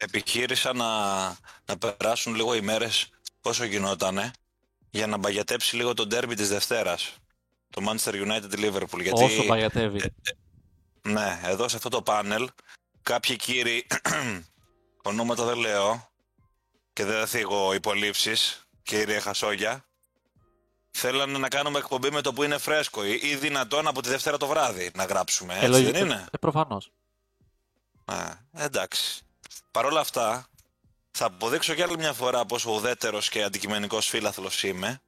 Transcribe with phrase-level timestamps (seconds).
[0.00, 1.26] επιχείρησαν να,
[1.64, 3.08] να περάσουν λίγο οι μέρες
[3.40, 4.30] όσο γινότανε
[4.90, 7.14] για να μπαγιατέψει λίγο το ντέρμπι της Δευτέρας.
[7.70, 9.02] Το Manchester United Liverpool.
[9.02, 9.98] Γιατί, Όσο παγιατεύει.
[9.98, 10.08] ε,
[11.08, 12.48] ναι, εδώ σε αυτό το πάνελ
[13.02, 13.86] κάποιοι κύριοι,
[15.02, 16.10] ονόματα δεν λέω
[16.92, 19.84] και δεν θα θίγω υπολείψεις, κύριε Χασόγια,
[20.90, 24.36] θέλανε να κάνουμε εκπομπή με το που είναι φρέσκο ή, ή δυνατόν από τη Δευτέρα
[24.36, 25.90] το βράδυ να γράψουμε, έτσι λογικό.
[25.92, 26.90] δεν είναι; Ε, προφανώς.
[28.04, 28.16] Α,
[28.52, 29.22] εντάξει.
[29.70, 30.46] Παρ' όλα αυτά,
[31.10, 35.00] θα αποδείξω κι άλλη μια φορά πόσο ουδέτερος και αντικειμενικός φίλαθλος είμαι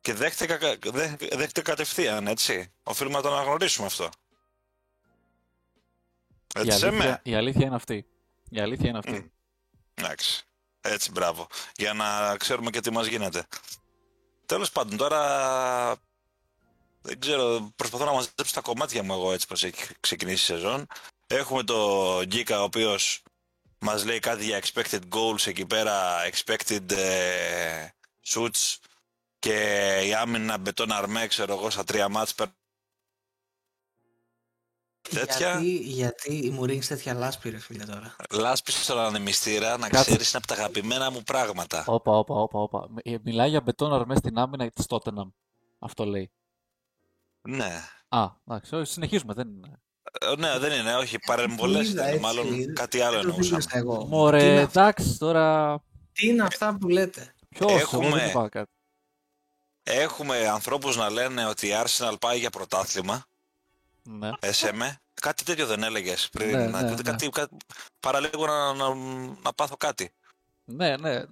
[0.00, 2.72] και δέχτηκα, κα- δέ, δέχτηκα κατευθείαν, έτσι.
[2.82, 4.10] Οφείλουμε να το αναγνωρίσουμε αυτό.
[6.56, 7.20] Η Έτσι σε αλήθεια, με.
[7.22, 8.06] η αλήθεια είναι αυτή.
[8.50, 9.10] Η αλήθεια είναι αυτή.
[9.12, 9.26] Μμ.
[9.94, 10.42] Εντάξει.
[10.80, 11.46] Έτσι, μπράβο.
[11.76, 13.46] Για να ξέρουμε και τι μας γίνεται.
[14.46, 15.96] Τέλος πάντων, τώρα
[17.02, 20.86] δεν ξέρω, προσπαθώ να μαζέψω τα κομμάτια μου εγώ έτσι πως έχει ξεκινήσει η σεζόν.
[21.26, 23.22] Έχουμε το Γκίκα ο οποίος
[23.84, 27.88] μας λέει κάτι για expected goals εκεί πέρα, expected ε,
[28.26, 28.76] shoots
[29.38, 29.54] και
[30.06, 32.52] η άμυνα μπετόν αρμέ, ξέρω εγώ, στα τρία μάτς πέρα.
[35.10, 35.60] Τέτοια.
[35.60, 40.04] Γιατί, γιατί η μου ρίχνεις τέτοια λάσπη ρε φίλε τώρα; Λάσπη στον ανεμιστήρα, να Κάτσε.
[40.10, 41.84] ξέρεις είναι από τα αγαπημένα μου πράγματα.
[41.86, 42.88] Όπα, όπα, όπα, όπα.
[43.02, 45.32] Ε, Μιλάει για μπετόν αρμές στην άμυνα της Tottenham.
[45.78, 46.32] Αυτό λέει.
[47.48, 47.80] Ναι.
[48.08, 49.34] Α, εντάξει, όχι, συνεχίζουμε.
[49.34, 49.68] Δεν είναι.
[49.68, 49.83] Ε,
[50.38, 53.48] Ναι, δεν είναι, όχι, παρεμβολές είδα ήταν, έτσι, μάλλον κάτι άλλο δεν το εννοούσα.
[53.48, 53.98] δήλωσα εγώ.
[53.98, 55.78] τι, Μωρέ, είναι, εντάξει, τώρα.
[56.12, 58.70] τι είναι αυτά που λέτε; Ποιος εγώ Έχουμε- δεν είπα κάτι.
[59.82, 63.24] Έχουμε ανθρώπους να λένε ότι η Arsenal πάει για πρωτάθλημα,
[64.02, 64.30] Ναι.
[64.40, 64.98] έσεμε.
[65.20, 67.02] Κάτι τέτοιο δεν έλεγες πριν, Ναι, να- ναι, ναι.
[67.02, 67.56] κάτι, κάτι,
[68.00, 68.94] παραλίγο να, να,
[69.42, 70.12] να πάθω κάτι.
[70.64, 71.22] Ναι, ναι.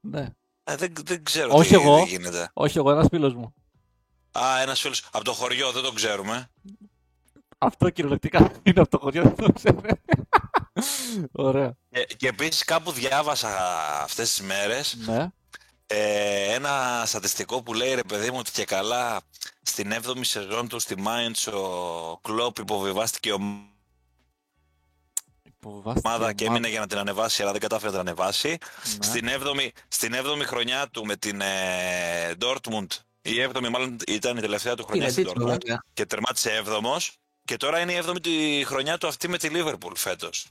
[0.00, 0.28] ναι.
[0.64, 2.02] Ε, δεν, δεν ξέρω Όχι τι, εγώ.
[2.02, 2.50] τι γίνεται.
[2.52, 3.54] Όχι, εγώ ένας φίλος μου.
[4.38, 6.50] Α, ένας φίλος από το χωριό, δεν το ξέρουμε.
[7.64, 9.80] Αυτό κυριολεκτικά είναι από το χωριό, δεν το ξέρω.
[11.32, 11.76] Ωραία.
[11.90, 13.48] Και, και επίσης κάπου διάβασα
[14.02, 15.28] αυτές τις μέρες Ναι.
[15.86, 19.20] ε, ένα στατιστικό που λέει ρε παιδί μου ότι και καλά
[19.62, 23.38] στην 7η σεζόν του στη Mainz ο Κλόπ υποβιβάστηκε ο
[25.42, 28.48] Υποβιβάστηκε ομάδα η και έμεινε για να την ανεβάσει, αλλά δεν κατάφερε να την ανεβάσει.
[28.48, 29.04] Ναι.
[29.04, 32.86] Στην 7η, στην 7η χρονιά του με την ε, Dortmund,
[33.22, 35.84] η 7η μάλλον ήταν η τελευταία του χρονιά Είναι στην τίτλο Dortmund βέβαια.
[35.92, 37.08] και τερμάτισε 7ος
[37.44, 40.46] και τώρα είναι η 7η τη χρονιά του αυτή με τη Liverpool φέτος.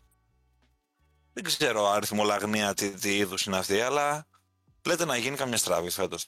[1.34, 4.28] Δεν ξέρω αριθμολαγνία τι, τι είδους είναι αυτή, αλλά
[4.86, 6.28] λέτε να γίνει καμιά στραβή φέτος.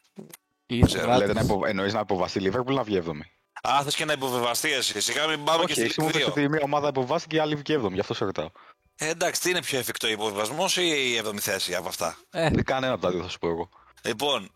[0.65, 1.65] Η ξέρω, σειρά Λέτε να της- υπο...
[1.65, 3.21] εννοείς να υποβαστεί η Λίβερπουλ να βγει 7η.
[3.69, 5.01] Α, θες και να υποβεβαστεί εσύ.
[5.01, 6.29] Σιγά μην πάμε και Όχι, στη εσύ μου Ligue είπες 2.
[6.29, 8.49] ότι μια ομάδα υποβάστηκε και η άλλη βγήκε 7η, γι' αυτό σε ρωτάω.
[8.95, 12.63] Ε, εντάξει, τι είναι πιο εφικτό, υποβιβασμός ή η 7η θέση από αυτά; Ε, Δεν
[12.63, 13.69] κανένα από τα δύο θα σου πω εγώ.
[14.03, 14.51] Λοιπόν,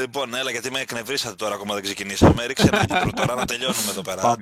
[0.00, 2.44] λοιπόν, έλα γιατί με εκνευρίσατε τώρα ακόμα δεν ξεκινήσαμε.
[2.46, 4.36] Ρίξε ένα intro τώρα να τελειώνουμε εδώ πέρα.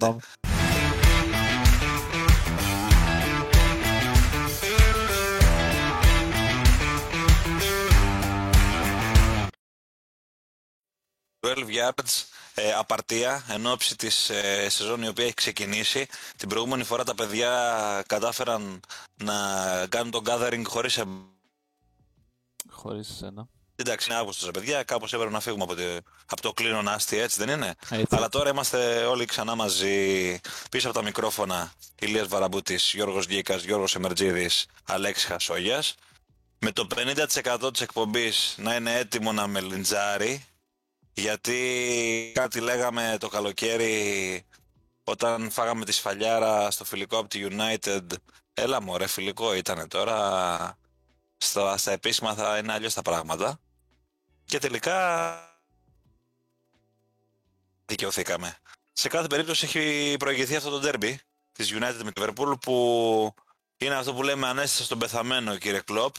[11.45, 12.23] 12 yards
[12.55, 16.07] ε, απαρτία εν ώψη της ε, σεζόν η οποία έχει ξεκινήσει.
[16.37, 18.81] Την προηγούμενη φορά τα παιδιά κατάφεραν
[19.15, 19.35] να
[19.89, 21.33] κάνουν το gathering χωρίς εμ-
[22.71, 23.49] Χωρίς εσένα.
[23.77, 24.83] Εντάξει, είναι Αύγουστος, ρε παιδιά.
[24.83, 25.83] Κάπως έπρεπε να φύγουμε από, τη,
[26.27, 28.17] από το κλίνο νάστι, έτσι δεν είναι; Έτσι.
[28.17, 30.41] Αλλά τώρα είμαστε όλοι ξανά μαζί
[30.71, 31.73] πίσω από τα μικρόφωνα.
[32.01, 35.95] Ηλίας Βαραμπούτης, Γιώργος Γκίκας, Γιώργος Εμερτζίδης, Αλέξης Χασόγιας.
[36.59, 40.45] Με το 50% της εκπομπής να είναι έτοιμο να μελιντζάρει.
[41.15, 44.45] Γιατί κάτι λέγαμε το καλοκαίρι
[45.05, 48.07] όταν φάγαμε τη σφαλιάρα στο φιλικό από τη United.
[48.55, 50.79] Έλα μωρέ, φιλικό ήτανε τώρα.
[51.37, 53.61] Στο, στα επίσημα θα είναι αλλιώς τα πράγματα.
[54.45, 55.39] Και τελικά
[57.87, 58.57] δικαιωθήκαμε.
[58.93, 61.15] Σε κάθε περίπτωση έχει προηγηθεί αυτό το derby
[61.53, 63.35] της United με τη Liverpool που
[63.77, 66.15] είναι αυτό που λέμε ανέστησα στον πεθαμένο κύριε Κλόπ.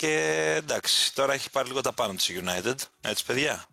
[0.00, 2.74] Και εντάξει, τώρα έχει πάρει λίγο τα πάνω της η United.
[3.00, 3.64] Έτσι παιδιά.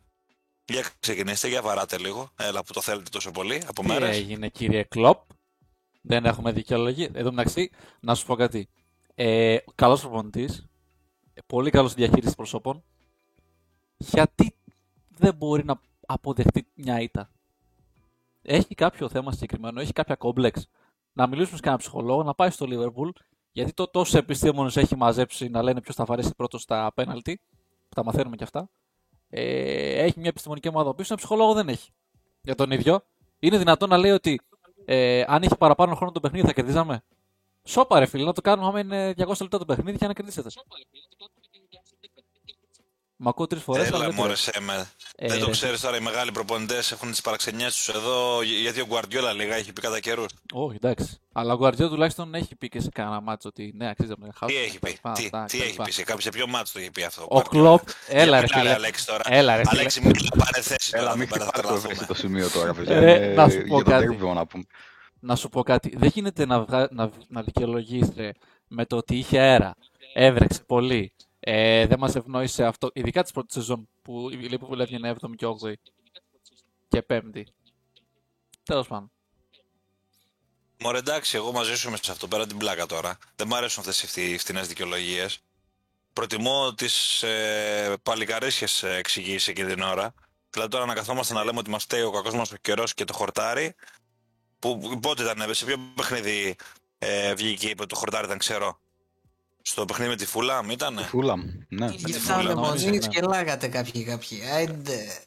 [0.66, 2.30] Για ξεκινήστε, για βαράτε λίγο.
[2.38, 4.16] Έλα που το θέλετε τόσο πολύ από Τι μέρες.
[4.18, 5.22] έγινε κύριε Κλοπ;
[6.02, 7.10] Δεν έχουμε δικαιολογία.
[7.14, 8.70] Εδώ μεταξύ, να σου πω κάτι.
[9.16, 10.68] Ε, καλός προπονητής.
[11.34, 12.84] ε, Πολύ καλός διαχείρισης προσώπων.
[13.97, 14.56] Γιατί
[15.09, 17.32] δεν μπορεί να αποδεχτεί μια ήττα;
[18.41, 20.68] Έχει κάποιο θέμα συγκεκριμένο, έχει κάποια κόμπλεξ.
[21.14, 23.09] Να μιλήσουμε σε κανένα ψυχολόγο, να πάει στο Liverpool,
[23.58, 27.42] γιατί το τόσο επιστήμονες έχει μαζέψει να λένε ποιος θα βαρέσει πρώτος στα πέναλτι,
[27.90, 28.70] που τα μαθαίνουμε κι αυτά.
[29.30, 31.90] Ε, έχει μια επιστημονική ομάδα πίσω, ένα ψυχολόγο δεν έχει.
[32.42, 33.04] Για τον ίδιο.
[33.40, 34.42] Είναι δυνατόν να λέει ότι
[34.86, 37.04] ε, αν είχε παραπάνω χρόνο το παιχνίδι θα κερδίζαμε;
[37.64, 40.50] Σόπα ρε φίλε, να το κάνουμε άμα είναι 200 λεπτά το παιχνίδι και να κερδίσετε.
[43.16, 43.88] Μ' ακούω τρεις φορές.
[43.88, 44.52] Έλα μωρέ σε
[45.19, 45.25] με.
[45.25, 48.41] Ε, Δεν το ρε, ξέρεις τώρα, οι μεγάλοι προπονητές έχουν τις παραξενιές τους εδώ.
[48.41, 50.25] Γιατί ο Γκουαρδιόλα λίγα έχει πει κατά καιρούς.
[50.53, 51.17] Όχι, εντάξει.
[51.34, 54.29] Αλλά ο Γκουαρτιόλα τουλάχιστον έχει πει και σε κανένα μάτσο ότι ναι, αξίζει να τον
[54.29, 54.59] Τι χάσουμε.
[54.59, 55.09] έχει πει, κτλ.
[55.11, 55.67] τι, Αυτά, τι κτλ.
[55.67, 57.22] έχει πει, σε κάποιο, σε ποιο μάτσο το έχει πει αυτό.
[57.29, 57.67] Ο Γκουαρδιόλα.
[57.78, 58.73] Κλοπ, έλα ρε Για μιλά, φίλε.
[58.73, 59.79] Αλέξη τώρα; Έλα ρε φίλε.
[59.79, 61.02] Αλέξη, μην πάρε θέση τώρα.
[61.03, 62.08] Έλα, εδώ μην πέρα, θα χτυπάς το τρελαθούμε.
[62.08, 62.99] το σημείο τώρα, παιδιά.
[62.99, 64.17] Ρε, Είναι να σου πω για το κάτι.
[64.22, 64.63] derby να πούμε.
[65.20, 65.93] Να σου πω κάτι.
[65.97, 66.87] Δεν γίνεται να, βγα...
[66.91, 67.09] να...
[67.28, 68.31] να δικαιολογείς ρε,
[68.67, 69.75] με το ότι είχε αέρα.
[70.13, 71.13] Έβρεξε πολύ.
[71.49, 72.90] Ε, δεν μας ευνόησε αυτό.
[72.94, 75.73] Ειδικά της πρώτης σεζόν που η Λίβερπουλ έβγαινε 7η και 8η
[76.88, 77.44] και 5η.
[78.64, 79.11] Τέλος πάντων.
[80.79, 83.17] Μωρέ, εντάξει, εγώ μαζί σου είμαι σε αυτό πέρα την πλάκα τώρα.
[83.35, 85.40] Δεν μ' αρέσουν αυτές οι φθηνές δικαιολογίες.
[86.14, 90.14] Προτιμώ τις ε, παλικαρίσιες εξηγήσεις εκείνη την ώρα.
[90.49, 93.05] Δηλαδή τώρα να καθόμαστε να λέμε ότι μας φταίει ο κακός μας ο καιρός και
[93.05, 93.76] το χορτάρι.
[94.59, 96.55] Που πότε ήταν, σε ποιο παιχνίδι
[96.97, 98.79] ε, βγήκε και είπε ότι το χορτάρι ήταν ξερό.
[99.67, 101.87] Στο παιχνίδι με τη Φούλαμ ήτανε; Φούλαμ, ναι.
[101.87, 104.41] Γι' τη αυτά ο Φούλα, Λεμοντζίνης νομίζω, και λάγατε κάποιοι κάποιοι.
[104.46, 105.23] Άιντε.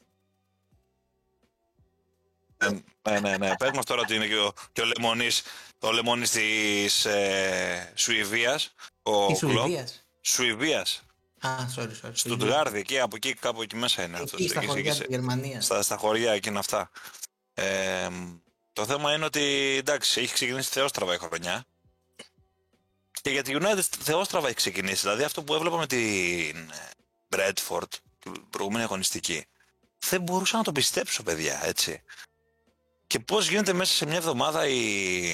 [3.08, 3.56] ναι, ναι, ναι.
[3.56, 5.42] Πες μας τώρα ότι είναι και ο, και ο Λεμονής,
[5.78, 9.52] ο Λεμονής της ε, Σουηβίας, ο Της Κλοπ.
[9.58, 10.06] Σουηδίας.
[10.20, 11.02] Σουηβίας.
[11.40, 12.10] Α, sorry, sorry.
[12.12, 14.36] Στουτγάρδη, εκεί, από εκεί, κάπου εκεί μέσα είναι αυτό.
[14.40, 15.64] Εκεί στα εκεί- χωριά εκεί- της Γερμανίας.
[15.64, 16.90] στα, στα χωριά εκείνα αυτά.
[17.54, 18.08] Ε,
[18.72, 21.64] το θέμα είναι ότι εντάξει, έχει ξεκινήσει θεόστραβα η χρονιά.
[23.22, 25.00] Και για τη United θεόστραβα έχει ξεκινήσει.
[25.00, 26.90] Δηλαδή αυτό που έβλεπα με την ε,
[27.28, 27.88] Bradford,
[28.18, 29.46] την προηγούμενη αγωνιστική,
[29.98, 32.02] δεν μπορούσα να το πιστέψω, παιδιά, έτσι.
[33.06, 35.30] Και πώς γίνεται μέσα σε μια εβδομάδα η,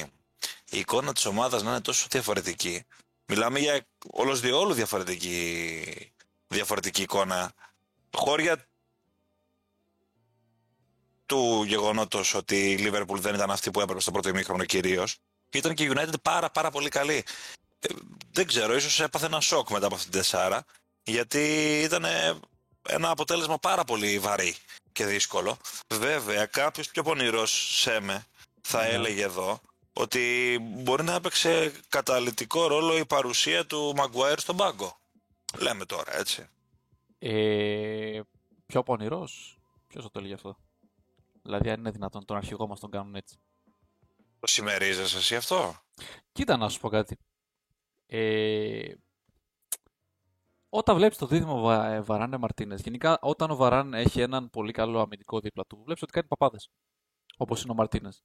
[0.70, 2.84] η εικόνα της ομάδας να είναι τόσο διαφορετική.
[3.26, 6.12] Μιλάμε για όλος διόλου διαφορετική,
[6.46, 7.52] διαφορετική εικόνα.
[8.12, 8.66] Χώρια
[11.26, 15.18] του γεγονότος ότι η Liverpool δεν ήταν αυτή που έπρεπε στο πρώτο ημίχρονο κυρίως.
[15.50, 17.24] Ήταν και η United πάρα πάρα πολύ καλή.
[17.88, 17.94] Ε,
[18.32, 20.64] δεν ξέρω, ίσως έπαθε ένα σοκ μετά από αυτήν την τεσσάρα,
[21.02, 21.38] γιατί
[21.84, 22.04] ήταν
[22.88, 24.56] ένα αποτέλεσμα πάρα πολύ βαρύ
[24.92, 25.56] και δύσκολο.
[25.94, 28.26] Βέβαια, κάποιος πιο πονηρός Σέμε
[28.60, 28.88] θα Ναι.
[28.88, 29.60] έλεγε εδώ
[29.92, 34.98] ότι μπορεί να έπαιξε καταλητικό ρόλο η παρουσία του Maguire στον πάγκο.
[35.58, 36.48] Λέμε τώρα, έτσι.
[37.18, 38.20] Ε,
[38.66, 40.56] πιο πονηρός; Ποιος θα το έλεγε αυτό;
[41.42, 43.36] Δηλαδή, αν είναι δυνατόν τον αρχηγό μας τον κάνουν έτσι.
[44.40, 45.76] Το συμμερίζεσαι εσύ αυτό;
[46.32, 47.18] Κοίτα να σου πω κάτι.
[48.06, 48.94] Ε,
[50.68, 54.72] όταν βλέπεις το δίδυμο Βα, ε, Βαράνε Μαρτίνες, γενικά όταν ο Βαράν έχει έναν πολύ
[54.72, 56.70] καλό αμυντικό δίπλα του, βλέπεις ότι κάνει παπάδες.
[57.36, 58.22] Όπως είναι ο Μαρτίνες.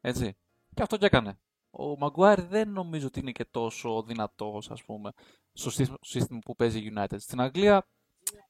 [0.00, 0.36] Έτσι.
[0.74, 1.38] Και αυτό και έκανε.
[1.70, 5.10] Ο Μαγκουάρ δεν νομίζω ότι είναι και τόσο δυνατός, ας πούμε,
[5.52, 7.16] στο σύστημα- στο σύστημα που παίζει η United.
[7.18, 7.88] Στην Αγγλία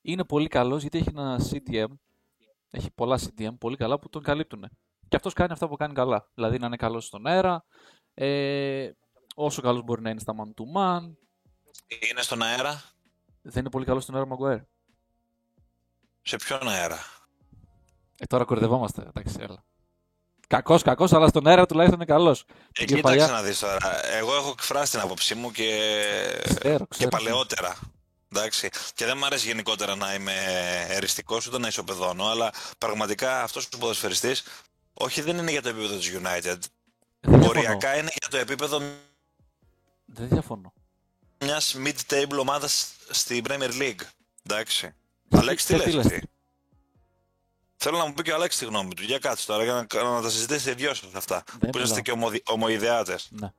[0.03, 1.87] είναι πολύ καλός γιατί έχει ένα CDM,
[2.71, 4.69] έχει πολλά CDM πολύ καλά που τον καλύπτουν.
[5.09, 6.31] Και αυτός κάνει αυτά που κάνει καλά.
[6.35, 7.65] Δηλαδή να είναι καλός στον αέρα,
[8.15, 8.91] ε,
[9.35, 11.03] όσο καλός μπορεί να είναι στα man to man.
[12.11, 12.83] Είναι στον αέρα;
[13.43, 14.59] Δεν είναι πολύ καλός στον αέρα ο Μαγκουέρ.
[16.23, 16.99] Σε ποιον αέρα;
[18.19, 19.65] Ε, τώρα κορδευόμαστε, εντάξει, έλα.
[20.47, 22.41] Κακός, κακός, αλλά στον αέρα τουλάχιστον είναι καλός.
[22.41, 22.45] Ε,
[22.83, 24.07] Η κοίταξε κεφαλιά- να δεις τώρα.
[24.15, 25.69] Εγώ έχω εκφράσει την άποψή μου και,
[26.43, 27.09] Ξέρω, και ξέρω.
[27.09, 27.77] παλαιότερα.
[28.33, 28.69] Εντάξει.
[28.95, 30.33] Και δεν μου αρέσει γενικότερα να είμαι
[30.89, 34.43] εριστικός ούτε να ισοπεδώνω, αλλά πραγματικά αυτός ο ποδοσφαιριστής
[34.93, 36.59] όχι δεν είναι για το επίπεδο της United.
[37.21, 37.49] Δεν διαφωνώ.
[37.49, 38.81] Οριακά είναι για το επίπεδο
[40.13, 40.73] Δεν διαφωνώ.
[41.45, 44.01] μιας mid-table ομάδας στη Premier League.
[44.43, 44.95] Εντάξει.
[45.31, 46.23] Αλέξη, τι Ε, τι λες λες; εσύ;
[47.77, 49.03] Θέλω να μου πει και ο Αλέξης τη γνώμη του.
[49.03, 51.43] Για κάτσε τώρα, για να, να τα συζητήσετε οι δυο σας αυτά.
[51.61, 52.03] Δεν που είσαστε μιλάω.
[52.03, 53.29] και ομοδι, ομοειδεάτες.
[53.31, 53.53] Ναι.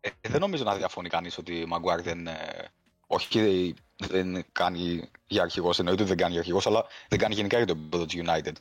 [0.00, 2.26] Ε, δεν νομίζω να διαφωνεί κανείς ότι ο Μαγκουάρ δεν.
[2.26, 2.68] ε,
[3.06, 7.56] όχι, δεν κάνει για αρχηγός, εννοείται ότι δεν κάνει για αρχηγός, αλλά δεν κάνει γενικά
[7.56, 8.52] για το επίπεδο της United.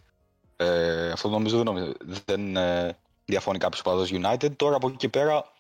[0.56, 1.92] Ε, αυτό νομίζω δεν, νομίζω,
[2.26, 4.56] δεν ε, διαφωνεί κάποιος οπαδό United.
[4.56, 5.52] Τώρα από εκεί και πέρα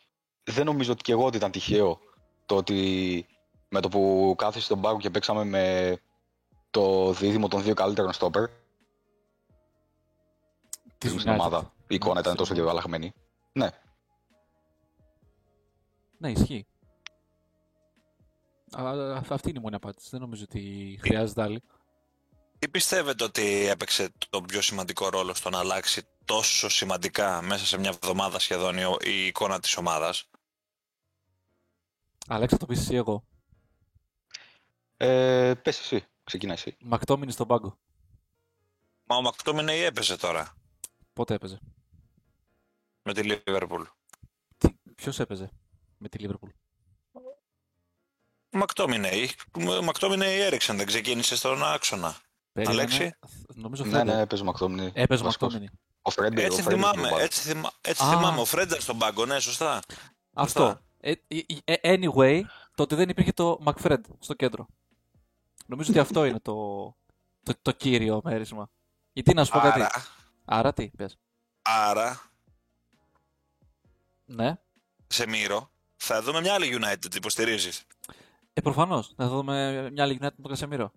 [0.43, 1.99] δεν νομίζω ότι και εγώ ότι ήταν τυχαίο
[2.45, 3.25] το ότι
[3.69, 5.97] με το που κάθεσε στον πάγκο και παίξαμε με
[6.71, 8.49] το δίδυμο των δύο καλύτερων στόπερ
[10.97, 11.33] Της στην United.
[11.33, 11.73] ομάδα.
[11.87, 12.69] Η εικόνα Ναι, ήταν τόσο συμφωνώ.
[12.71, 13.13] διαβαλαγμένη.
[13.53, 13.67] Ναι,
[16.17, 16.65] Ναι, ισχύει.
[18.77, 20.07] Α, α, αυτή είναι η μόνη απάντηση.
[20.11, 21.63] Δεν νομίζω ότι χρειάζεται άλλη.
[22.59, 27.77] Τι πιστεύετε ότι έπαιξε το πιο σημαντικό ρόλο στο να αλλάξει τόσο σημαντικά μέσα σε
[27.77, 30.29] μια εβδομάδα σχεδόν η, η εικόνα της ομάδας;
[32.27, 33.23] Αλέξα, το πεις εσύ εγώ.
[34.97, 36.77] ε, πες εσύ, ξεκινά εσύ.
[36.79, 37.77] Μακτόμινι στον πάγκο.
[39.03, 40.53] Μα ο Μακτόμινεϊ έπαιζε τώρα;
[41.13, 41.59] Πότε έπαιζε;
[43.03, 43.83] με τη Liverpool.
[44.57, 45.49] Τι, ποιος έπαιζε
[45.97, 46.49] με τη Liverpool.
[48.53, 49.29] Ο Μακτόμινεϊ,
[49.79, 52.15] ο Μακτόμινεϊ έριξαν, δεν ξεκίνησε στον άξονα.
[52.51, 52.81] Περίμενε.
[52.81, 53.11] Αλέξη;
[53.55, 54.15] Νομίζω Ναι, Φρέντερ.
[54.15, 54.91] ναι, έπαιζε ο Μακτόμινι.
[54.93, 55.53] Έπαιζε βασικός.
[55.53, 55.79] Μακτόμινι.
[56.01, 56.43] Ο Φρέντερ.
[56.45, 58.09] Έτσι ο Φρέντερ θυμάμαι, στον έτσι, θυμά, έτσι Α.
[58.09, 58.39] θυμάμαι.
[58.41, 59.79] Ο Φρέντερ στον πάγκο, ναι, σωστά.
[60.33, 60.63] Αυτό.
[60.63, 60.77] Ε, ε, ε,
[61.81, 62.41] anyway,
[62.75, 64.67] το ότι δεν υπήρχε το McFred στο κέντρο.
[65.65, 66.85] Νομίζω ότι αυτό είναι το,
[67.43, 68.69] το, το κύριο μέρισμα.
[69.13, 69.91] Γιατί να σου πω κάτι; Άρα,
[70.45, 71.17] Άρα τι, πες.
[71.61, 72.31] άρα,
[74.25, 74.57] Ναι.
[75.07, 77.83] σε Μύρο, θα δούμε μια άλλη United, υποστηρίζεις;
[78.53, 79.13] Ε, προφανώς.
[79.15, 80.91] Θα δούμε μια άλλη United με τον Κασεμίρο.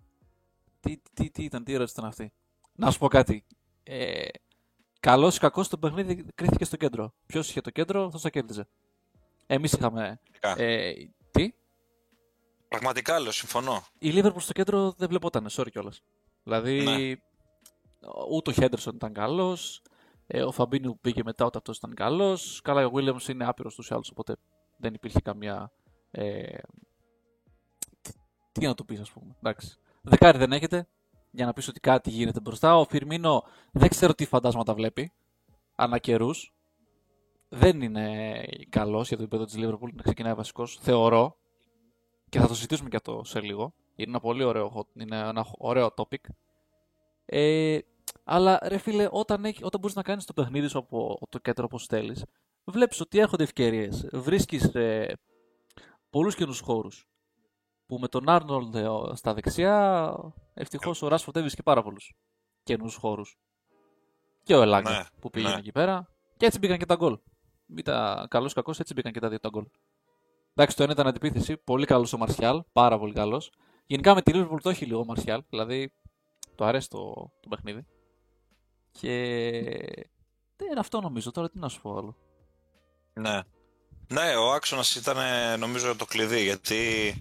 [0.79, 2.33] Τι, τι, τι ήταν, τι ερώτηση ήταν αυτή;
[2.75, 3.45] Να σου πω κάτι.
[3.83, 4.25] Ε,
[4.99, 7.13] Καλός ή κακός το παιχνίδι κρίθηκε στο κέντρο.
[7.25, 8.67] Ποιος είχε το κέντρο, αυτό το κέρδιζε.
[9.47, 10.19] Εμείς είχαμε.
[10.39, 10.63] Πραγματικά.
[10.63, 10.93] Ε,
[11.31, 11.53] τι;
[12.67, 13.83] Πραγματικά λέω, συμφωνώ.
[13.99, 16.01] Η Liverpool στο κέντρο δεν βλεπόταν, sorry κιόλας.
[16.43, 17.15] Δηλαδή, Ναι.
[18.31, 19.81] ούτε ο Χέντερσον ήταν καλός.
[20.27, 22.61] Ε, ο Φαμπίνιου που πήγε μετά, ούτε αυτός ήταν καλός.
[22.63, 24.35] Καλά, ο Williams είναι άπειρος του άλλους, οπότε
[24.77, 25.71] δεν υπήρχε καμία.
[26.11, 26.57] Ε,
[28.01, 28.11] τι,
[28.51, 29.35] τι να το πεις, ας πούμε.
[29.37, 29.77] Εντάξει.
[30.01, 30.87] Δεκάρι δεν έχετε
[31.31, 32.77] για να πεις ότι κάτι γίνεται μπροστά.
[32.77, 35.11] Ο Φιρμίνο δεν ξέρω τι φαντάσματα βλέπει.
[35.75, 36.53] Ανά καιρούς.
[37.49, 40.77] Δεν είναι καλός για το επίπεδο της Liverpool να ξεκινάει βασικός.
[40.81, 41.37] Θεωρώ.
[42.29, 43.73] Και θα το συζητήσουμε και αυτό σε λίγο.
[43.95, 46.29] Είναι ένα πολύ ωραίο, hot- είναι ένα ωραίο topic.
[47.25, 47.79] Ε,
[48.23, 51.65] αλλά ρε φίλε, όταν, έχει, όταν μπορείς να κάνεις το παιχνίδι σου από το κέντρο
[51.65, 52.25] όπως θέλεις,
[52.63, 54.07] βλέπεις ότι έρχονται ευκαιρίες.
[54.11, 55.17] Βρίσκεις ε,
[56.09, 57.07] πολλούς καινούς χώρους.
[57.85, 60.15] Που με τον Άρνολντ ε, στα δεξιά,
[60.53, 62.13] ευτυχώς ο Ράσφορντ έβρισκε πάρα πολλούς
[62.63, 63.37] καινούς χώρους.
[64.43, 65.59] Και ο Ελάγκα Ναι, που πήγαινε ναι.
[65.59, 66.09] εκεί πέρα.
[66.37, 67.17] Και έτσι μπήκαν και τα γκολ.
[67.75, 69.65] Ήταν καλός κακός, έτσι μπήκαν και τα δύο τα γκολ.
[70.53, 71.57] Εντάξει, το ένα ήταν αντιπίθεση.
[71.57, 72.63] Πολύ καλός ο Μαρσιάλ.
[72.71, 73.51] Πάρα πολύ καλός.
[73.85, 75.43] Γενικά με τη Liverpool το έχει λίγο ο Μαρσιάλ.
[75.49, 75.91] Δηλαδή
[76.55, 77.85] το αρέσει το, το παιχνίδι.
[78.91, 79.09] Και.
[80.55, 81.31] Δεν είναι αυτό νομίζω.
[81.31, 82.17] Τώρα τι να σου πω άλλο.
[83.13, 83.41] Ναι.
[84.07, 87.13] Ναι, ο άξονας ήταν ε, νομίζω το κλειδί γιατί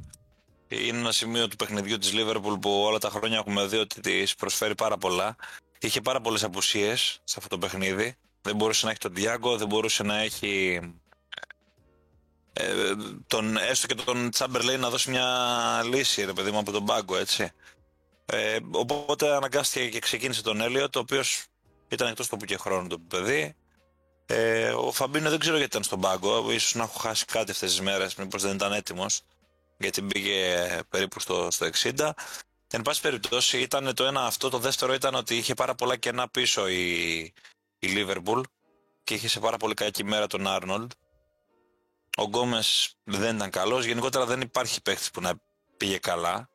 [0.69, 4.35] είναι ένα σημείο του παιχνιδιού της Liverpool που όλα τα χρόνια έχουμε δει ότι της
[4.35, 5.37] προσφέρει πάρα πολλά.
[5.81, 8.15] Είχε πάρα πολλές απουσίες σε αυτό το παιχνίδι.
[8.47, 10.81] Δεν μπορούσε να έχει τον Diago, δεν μπορούσε να έχει
[12.53, 12.95] ε,
[13.27, 17.17] τον, έστω και τον Chamberlain να δώσει μια λύση, ρε παιδί μου, από τον πάγκο,
[17.17, 17.51] έτσι.
[18.27, 21.45] Ε, οπότε αναγκάστηκε και ξεκίνησε τον Έλιο, το οποίος
[21.89, 23.55] ήταν εκτός τόπου και χρόνου το παιδί.
[24.27, 26.53] Ε, ο Φαμπίνο δεν ξέρω γιατί ήταν στον πάγκο.
[26.53, 29.21] ίσως να έχω χάσει κάτι αυτές τις μέρες, μήπως δεν ήταν έτοιμος.
[29.79, 32.11] Γιατί μπήκε περίπου στο, στο 60.
[32.71, 34.49] Εν πάση περιπτώσει ήταν το ένα αυτό.
[34.49, 37.33] Το δεύτερο ήταν ότι είχε πάρα πολλά κενά πίσω η,
[37.79, 38.43] η Liverpool
[39.05, 40.91] και είχε σε πάρα πολύ κακή μέρα τον Άρνολντ.
[42.17, 43.85] Ο Γκόμες δεν ήταν καλός.
[43.85, 45.33] Γενικότερα δεν υπάρχει παίχτη που να
[45.77, 46.49] πήγε καλά.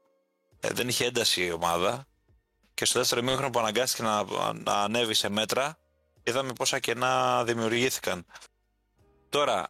[0.60, 2.06] Ε, δεν είχε ένταση η ομάδα.
[2.74, 4.24] Και στο δεύτερο ημίχρονο που αναγκάστηκε να,
[4.54, 5.78] να ανέβει σε μέτρα,
[6.24, 8.26] είδαμε πόσα κενά δημιουργήθηκαν.
[9.30, 9.68] Τώρα,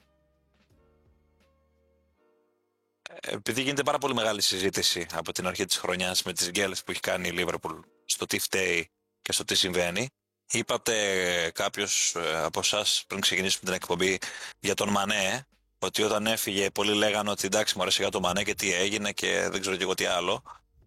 [3.10, 6.84] ε, επειδή γίνεται πάρα πολύ μεγάλη συζήτηση από την αρχή της χρονιάς με τις γκέλες
[6.84, 8.90] που έχει κάνει η Liverpool στο τι φταίει
[9.22, 10.10] και στο τι συμβαίνει,
[10.52, 14.18] είπατε κάποιος ε, από εσάς πριν ξεκινήσουμε την εκπομπή
[14.60, 15.48] για τον Μανέ,
[15.80, 19.12] ότι όταν έφυγε πολλοί λέγανε ότι εντάξει μου αρέσει για τον Μανέ και τι έγινε
[19.12, 20.44] και δεν ξέρω και εγώ τι άλλο.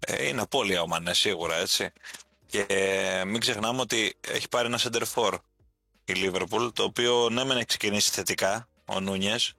[0.06, 1.92] Ε, είναι απώλεια ο Μανέ σίγουρα έτσι.
[2.46, 5.32] Και ε, μην ξεχνάμε ότι έχει πάρει ένα center for
[6.04, 9.54] η Liverpool, το οποίο ναι μεν έχει ξεκινήσει θετικά, ο Νούνιες,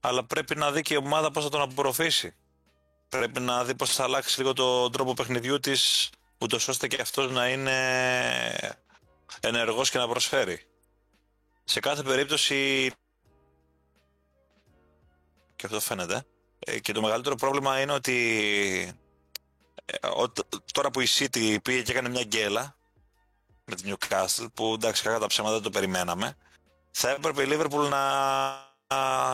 [0.00, 2.34] αλλά πρέπει να δει και η ομάδα πώς θα τον απορροφήσει.
[3.08, 7.30] Πρέπει να δει πώς θα αλλάξει λίγο τον τρόπο παιχνιδιού της, ούτως ώστε και αυτός
[7.30, 7.76] να είναι
[9.40, 10.64] ενεργός και να προσφέρει.
[11.64, 12.90] Σε κάθε περίπτωση,
[15.56, 16.24] και αυτό φαίνεται,
[16.58, 18.16] ε, και το μεγαλύτερο πρόβλημα είναι ότι
[19.84, 20.32] ε, ο-
[20.72, 22.76] τώρα που η City πήγε και έκανε μια γκέλα
[23.64, 26.36] με την Newcastle, που εντάξει, κακά τα ψέματα δεν το περιμέναμε,
[26.90, 28.48] θα έπρεπε η Liverpool να,
[28.86, 29.32] να,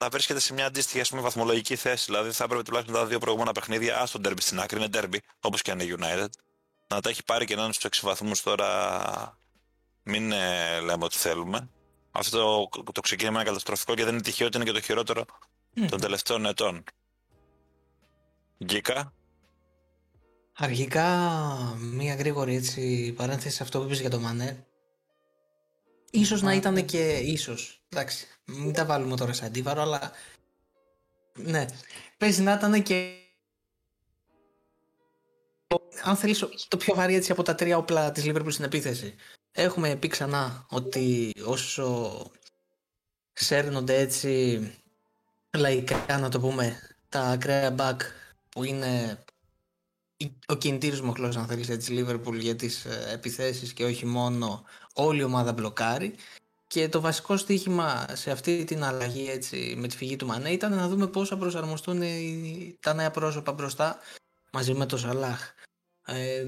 [0.00, 2.04] να βρίσκεται σε μια αντίστοιχη ας πούμε, βαθμολογική θέση.
[2.04, 5.18] Δηλαδή θα έπρεπε τουλάχιστον τα δύο προηγούμενα παιχνίδια, α το derby στην άκρη, είναι derby,
[5.40, 6.28] όπως και αν είναι United,
[6.88, 9.38] να τα έχει πάρει και να είναι στους 6 βαθμούς τώρα.
[10.02, 11.70] Μην ε, λέμε ότι θέλουμε.
[12.10, 15.24] Αυτό το, το ξεκίνημα είναι καταστροφικό και δεν είναι τυχαίο ότι είναι και το χειρότερο
[15.88, 16.84] των τελευταίων ετών.
[18.64, 19.12] Γκίκα.
[20.60, 21.06] Αρχικά,
[21.78, 24.66] μία γρήγορη έτσι παρένθεση σε αυτό που είπες για το Μανέ.
[26.10, 27.82] Ίσως να ήταν και ίσως.
[27.88, 30.12] Εντάξει, μην τα βάλουμε τώρα σε αντίβαρο, αλλά
[31.34, 31.66] ναι.
[32.16, 33.12] Παίζει να ήταν και
[36.04, 39.14] αν θέλεις το πιο βαρύ έτσι από τα τρία όπλα της Liverpool στην επίθεση.
[39.52, 42.30] Έχουμε πει ξανά ότι όσο
[43.32, 44.60] σέρνονται έτσι
[45.56, 47.96] λαϊκά να το πούμε τα ακραία back
[48.48, 49.24] που είναι
[50.46, 54.64] ο κινητήριος μοχλός αν θέλεις έτσι Liverpool για τις ε, επιθέσεις και όχι μόνο
[54.94, 56.14] όλη η ομάδα μπλοκάρει
[56.66, 60.74] και το βασικό στοίχημα σε αυτή την αλλαγή έτσι με τη φυγή του Μανέ ήταν
[60.74, 63.98] να δούμε πώς θα προσαρμοστούν οι, τα νέα πρόσωπα μπροστά
[64.52, 65.52] μαζί με το Σαλάχ.
[66.10, 66.44] Ε,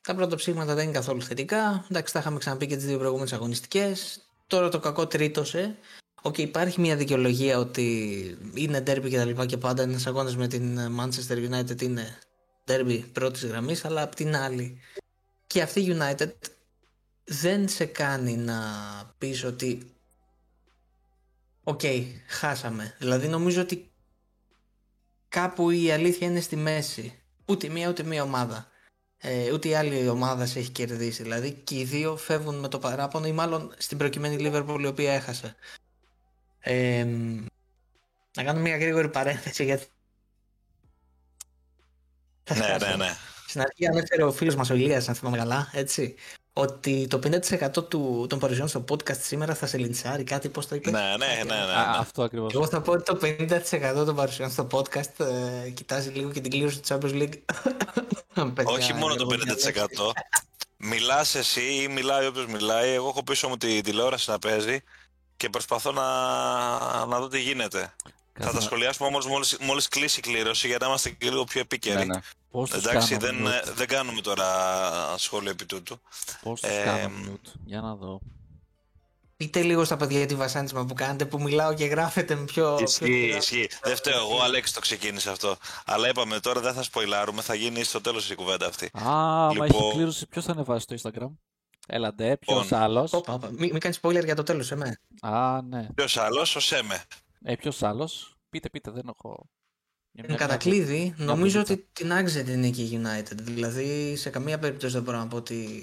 [0.00, 1.86] τα πρώτα ψήγματα δεν είναι καθόλου θετικά.
[1.90, 4.20] Εντάξει, τα είχαμε ξαναπεί και τις δύο προηγούμενες αγωνιστικές.
[4.46, 5.78] Τώρα το κακό τρίτωσε.
[6.22, 10.46] Οκ, υπάρχει μια δικαιολογία ότι είναι ντέρμπι και τα λοιπά και πάντα ένας αγώνας με
[10.46, 12.18] την Manchester United είναι
[12.66, 14.80] ντέρμπι πρώτης γραμμής, αλλά απ' την άλλη
[15.46, 16.32] και αυτή η United
[17.24, 18.60] δεν σε κάνει να
[19.18, 19.94] πεις ότι
[21.62, 21.80] οκ,
[22.26, 22.94] χάσαμε.
[22.98, 23.92] Δηλαδή νομίζω ότι
[25.28, 27.18] κάπου η αλήθεια είναι στη μέση.
[27.44, 28.72] Ούτε μία ούτε μία ομάδα.
[29.26, 31.22] Ε, ούτε η άλλη ομάδα σε έχει κερδίσει.
[31.22, 35.12] Δηλαδή και οι δύο φεύγουν με το παράπονο ή μάλλον στην προκειμένη Liverpool η οποία
[35.12, 35.54] έχασε.
[36.60, 37.06] Ε,
[38.36, 39.86] να κάνω μια γρήγορη παρένθεση γιατί
[42.50, 43.16] ναι, ναι, ναι.
[43.46, 46.14] Στην αρχή ανέφερε ο φίλος μας ο Ηλίας, αν θυμάμαι καλά, έτσι,
[46.56, 50.74] ότι το 50% του, των παρουσιών στο podcast σήμερα θα σε λιντσάρει, κάτι πώς το
[50.74, 51.54] είπες; Ναι, ναι, ναι.
[51.54, 51.72] ναι, ναι.
[51.72, 52.54] Α, αυτό ακριβώς.
[52.54, 55.26] Εγώ θα πω ότι το 50% των παρουσιών στο podcast
[55.64, 57.38] ε, κοιτάζει λίγο και την κλήρωση του Champions League.
[58.54, 59.42] Παιδιά, Όχι μόνο το εγώ
[60.12, 60.12] 50%.
[60.76, 62.90] Μιλάς εσύ ή μιλάει όποιος μιλάει.
[62.90, 64.82] Εγώ έχω πίσω μου τη τηλεόραση να παίζει
[65.36, 67.94] και προσπαθώ να, να δω τι γίνεται.
[68.36, 71.30] Θα τα Κάτσε να- σχολιάσουμε όμως μόλις, μόλις κλείσει η κλήρωση για να είμαστε και
[71.30, 71.96] λίγο πιο επίκαιροι.
[71.98, 72.20] Ναι, ναι.
[72.50, 74.46] Πώς τους Εντάξει, κάνω δεν, mute, δεν κάνουμε τώρα
[75.16, 76.00] σχόλιο επί τούτου.
[76.42, 77.52] Πώς τους ε, κάνω mute.
[77.64, 78.20] Για να δω.
[79.36, 82.74] Πείτε λίγο στα παιδιά τη βασάνισμα που κάνετε που μιλάω και γράφετε με πιο...
[82.74, 83.36] πιο Ισχύει, σιγά.
[83.36, 83.68] ισχύει.
[83.82, 85.56] Δεν φταίω εγώ, Αλέξη το ξεκίνησε αυτό.
[85.84, 88.90] Αλλά είπαμε τώρα δεν θα σποιλάρουμε, θα γίνει στο τέλος η κουβέντα αυτή.
[88.92, 90.26] Α, μα Λοιπόν- έχει κλήρωση.
[90.26, 91.30] Ποιος θα ανεβάσει στο Instagram;
[91.86, 92.78] Έλα ντε, ποιος Λοιπόν.
[92.80, 93.48] άλλος; Όπα, όπα.
[93.50, 95.00] Μην, μην κάνεις spoiler για το τέλος, εμέ.
[95.20, 95.86] Α, ναι.
[95.94, 97.02] Ποιος άλλος, ο Σέμε.
[97.46, 99.48] Ε, ποιος άλλος; Πείτε, πείτε, δεν έχω...
[100.10, 101.72] Για Εν μια- κατακλείδη, μια νομίζω βουλίτσα.
[101.72, 103.36] ότι την άξιζε την νίκη η United.
[103.40, 105.78] Δηλαδή, σε καμία περίπτωση δεν μπορώ να πω ότι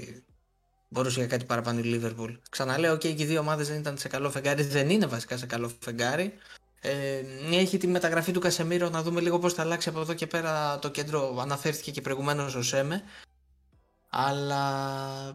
[0.90, 2.38] μπορούσε για κάτι παραπάνω η Liverpool.
[2.50, 5.72] Ξαναλέω, και οι δύο ομάδες δεν ήταν σε καλό φεγγάρι, δεν είναι βασικά σε καλό
[5.80, 6.34] φεγγάρι.
[6.82, 10.28] Ε, έχει τη μεταγραφή του Κασεμίρο να δούμε λίγο πώς θα αλλάξει από εδώ και
[10.28, 11.38] πέρα το κέντρο.
[11.40, 13.04] Αναφέρθηκε και προηγουμένως ο Σέμε.
[14.10, 15.34] Αλλά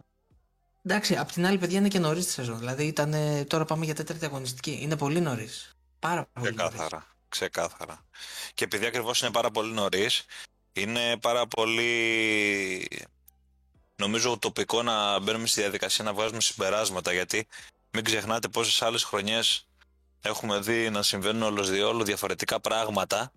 [0.83, 2.59] εντάξει, απ' την άλλη, παιδιά είναι και νωρίς τη σεζόν.
[2.59, 3.13] Δηλαδή, ήταν,
[3.47, 4.79] τώρα πάμε για τέταρτη αγωνιστική.
[4.81, 5.76] Είναι πολύ νωρίς.
[5.99, 6.73] Πάρα πολύ νωρίς.
[6.73, 7.07] Ξεκάθαρα.
[7.29, 8.05] Ξεκάθαρα.
[8.53, 10.25] Και επειδή ακριβώς είναι πάρα πολύ νωρίς,
[10.73, 12.87] είναι πάρα πολύ.
[13.95, 17.47] Νομίζω ουτοπικό να μπαίνουμε στη διαδικασία να βγάζουμε συμπεράσματα γιατί
[17.91, 19.67] μην ξεχνάτε πόσες άλλες χρονιές
[20.21, 23.31] έχουμε δει να συμβαίνουν όλος διόλου διαφορετικά πράγματα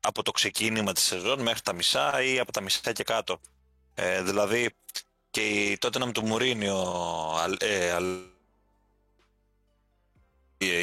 [0.00, 3.40] από το ξεκίνημα της σεζόν μέχρι τα μισά ή από τα μισά και κάτω.
[3.94, 4.70] Ε, δηλαδή
[5.30, 6.76] και η τότε με του Μουρίνιο
[7.38, 8.35] αλ- ε, αλ- η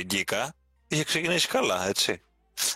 [0.02, 0.56] Γκίκα
[0.88, 2.22] είχε ξεκινήσει καλά, έτσι.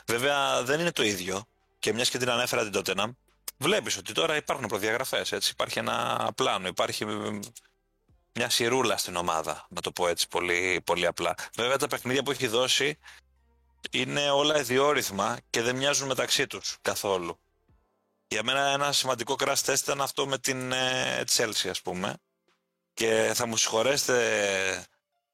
[0.06, 1.46] Βέβαια δεν είναι το ίδιο
[1.80, 3.10] και μιας και την ανέφερα την Tottenham,
[3.58, 5.52] βλέπεις ότι τώρα υπάρχουν προδιαγραφές, έτσι.
[5.52, 7.40] Υπάρχει ένα πλάνο, υπάρχει μ,
[8.34, 11.36] μια σιρούλα στην ομάδα, να το πω έτσι πολύ, πολύ απλά.
[11.56, 12.98] Βέβαια τα παιχνίδια που έχει δώσει
[13.92, 17.40] είναι όλα ιδιόρυθμα και δεν μοιάζουν μεταξύ τους καθόλου.
[18.28, 22.16] Για μένα ένα σημαντικό crash test ήταν αυτό με την ε, Chelsea ας πούμε
[22.94, 24.86] και θα μου συγχωρέσετε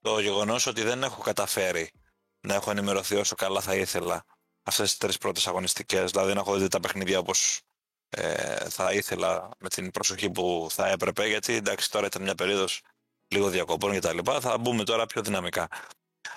[0.03, 1.91] το γεγονός ότι δεν έχω καταφέρει
[2.39, 4.25] να έχω ενημερωθεί όσο καλά θα ήθελα
[4.63, 7.61] αυτές τις τρεις πρώτες αγωνιστικές, δηλαδή να έχω δει τα παιχνίδια όπως
[8.09, 12.81] ε, θα ήθελα με την προσοχή που θα έπρεπε, γιατί εντάξει τώρα ήταν μια περίοδος
[13.27, 15.67] λίγο διακοπών και τα λοιπά, θα μπούμε τώρα πιο δυναμικά.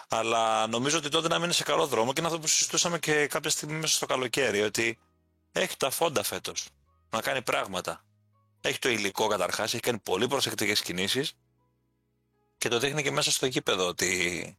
[0.08, 3.26] Αλλά νομίζω ότι τότε να μείνει σε καλό δρόμο και είναι αυτό που συζητούσαμε και
[3.26, 4.98] κάποια στιγμή μέσα στο καλοκαίρι, ότι
[5.52, 6.68] έχει τα φόντα φέτος
[7.10, 8.04] να κάνει πράγματα.
[8.60, 11.32] Έχει το υλικό καταρχάς, έχει κάνει πολύ προσεκτικές κινήσεις
[12.58, 14.56] και το δείχνει και μέσα στο γήπεδο ότι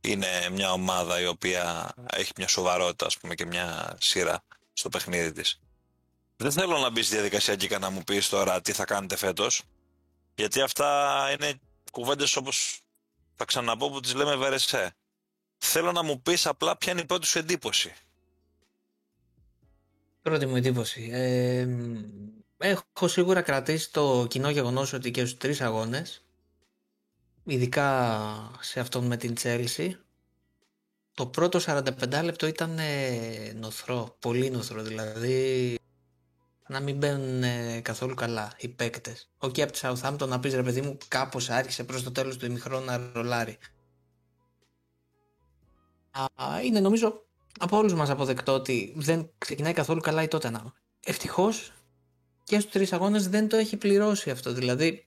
[0.00, 5.32] είναι μια ομάδα η οποία έχει μια σοβαρότητα ας πούμε και μια σειρά στο παιχνίδι
[5.32, 5.60] της.
[6.36, 9.62] Δεν θέλω να μπει στη διαδικασία και να μου πεις τώρα τι θα κάνετε φέτος
[10.34, 11.60] γιατί αυτά είναι
[11.92, 12.80] κουβέντες όπως
[13.34, 14.94] θα ξαναπώ που τις λέμε βερεσέ.
[15.58, 17.94] Θέλω να μου πεις απλά ποια είναι η πρώτη σου εντύπωση.
[20.22, 21.08] Πρώτη μου εντύπωση.
[21.12, 21.68] Ε,
[22.58, 26.25] έχω σίγουρα κρατήσει το κοινό γεγονός ότι και στους τρεις αγώνες,
[27.46, 29.90] ειδικά σε αυτόν με την Chelsea,
[31.14, 35.78] το πρώτο 45 λεπτό ήταν ε, νωθρό, πολύ νωθρό, δηλαδή
[36.68, 39.30] να μην μπαίνουν ε, καθόλου καλά οι παίκτες.
[39.38, 42.46] Οκ, από τη Southampton να πεις ρε παιδί μου κάπως άρχισε προς το τέλος του
[42.46, 43.58] ημιχρόνου να ρολάρει.
[46.34, 47.26] Α, είναι νομίζω
[47.58, 50.72] από όλους μας αποδεκτό ότι δεν ξεκινάει καθόλου καλά η Tottenham.
[51.00, 51.72] Ευτυχώς
[52.42, 54.52] και στους τρεις αγώνες δεν το έχει πληρώσει αυτό.
[54.52, 55.05] Δηλαδή,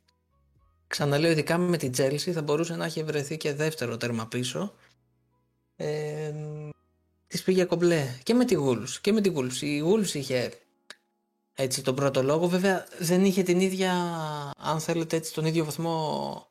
[0.90, 4.74] ξαναλέω ειδικά με την Chelsea θα μπορούσε να έχει βρεθεί και δεύτερο τέρμα πίσω.
[5.76, 6.34] Ε,
[7.28, 9.62] της πήγε κομπλέ και με τη Wolves και με τη Wolves.
[9.62, 10.52] Η Wolves είχε
[11.54, 12.48] έτσι τον πρώτο λόγο.
[12.48, 13.94] Βέβαια δεν είχε την ίδια,
[14.58, 16.48] αν θέλετε έτσι, τον ίδιο βαθμό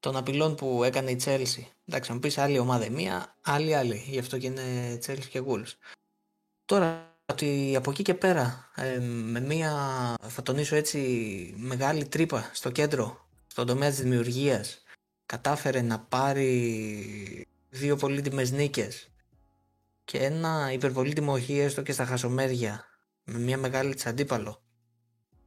[0.00, 1.64] των απειλών που έκανε η Chelsea.
[1.84, 4.04] Εντάξει, να μου πεις άλλη ομάδα η μία, άλλη άλλη.
[4.06, 5.72] Γι' αυτό και είναι Chelsea και Wolves.
[6.64, 9.72] Τώρα, ότι από εκεί και πέρα, ε, με μία,
[10.28, 10.98] θα τονίσω έτσι,
[11.56, 13.25] μεγάλη τρύπα στο κέντρο,
[13.56, 14.82] στον τομέα της δημιουργίας,
[15.26, 19.08] κατάφερε να πάρει δύο πολύτιμες νίκες
[20.04, 22.84] και ένα υπερπολίτιμο όχι έστω και στα χασομέρια
[23.24, 24.62] με μια μεγάλη της αντίπαλο.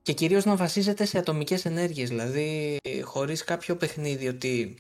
[0.02, 4.78] Και κυρίως να βασίζεται σε ατομικές ενέργειες, δηλαδή χωρίς κάποιο παιχνίδι ότι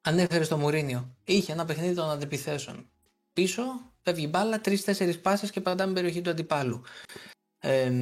[0.00, 1.16] ανέφερε στο Μουρίνιο.
[1.24, 2.90] Είχε ένα παιχνίδι των αντιπιθέσεων.
[3.32, 3.62] Πίσω,
[4.02, 6.82] φεύγει μπάλα, τρει-τέσσερι πάσες και πατάμε περιοχή του αντιπάλου.
[7.58, 7.92] Ε,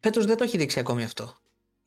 [0.00, 1.40] Φέτος δεν το έχει δείξει ακόμη αυτό.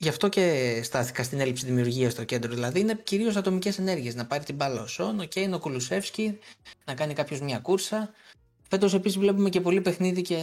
[0.04, 2.54] Γι' αυτό και στάθηκα στην έλλειψη δημιουργίας στο κέντρο.
[2.54, 4.16] Δηλαδή είναι κυρίως ατομικές ενέργειες.
[4.16, 6.40] Να πάρει την μπάλα ο Σόν, ο Κέιν, ο Κουλουσεύσκι,
[6.86, 8.12] να κάνει κάποιος μια κούρσα.
[8.70, 10.36] Φέτος επίσης βλέπουμε και πολύ παιχνίδι και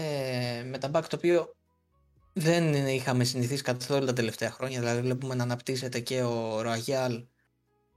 [0.67, 1.55] με τα μπακ το οποίο
[2.33, 4.79] δεν είχαμε συνηθίσει καθόλου τα τελευταία χρόνια.
[4.79, 7.25] Δηλαδή βλέπουμε να αναπτύσσεται και ο Ροαγιάλ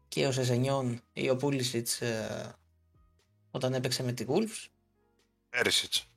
[0.08, 2.56] και ο Σεζενιόν ή ο Πούλησιτς ε,
[3.52, 4.68] όταν έπαιξε με τη Wolves.
[5.50, 6.08] Πέρισιτς.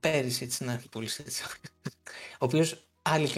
[0.00, 1.40] Πέρισιτς, ναι, Πούλησιτς.
[2.40, 3.28] ο οποίος άλλη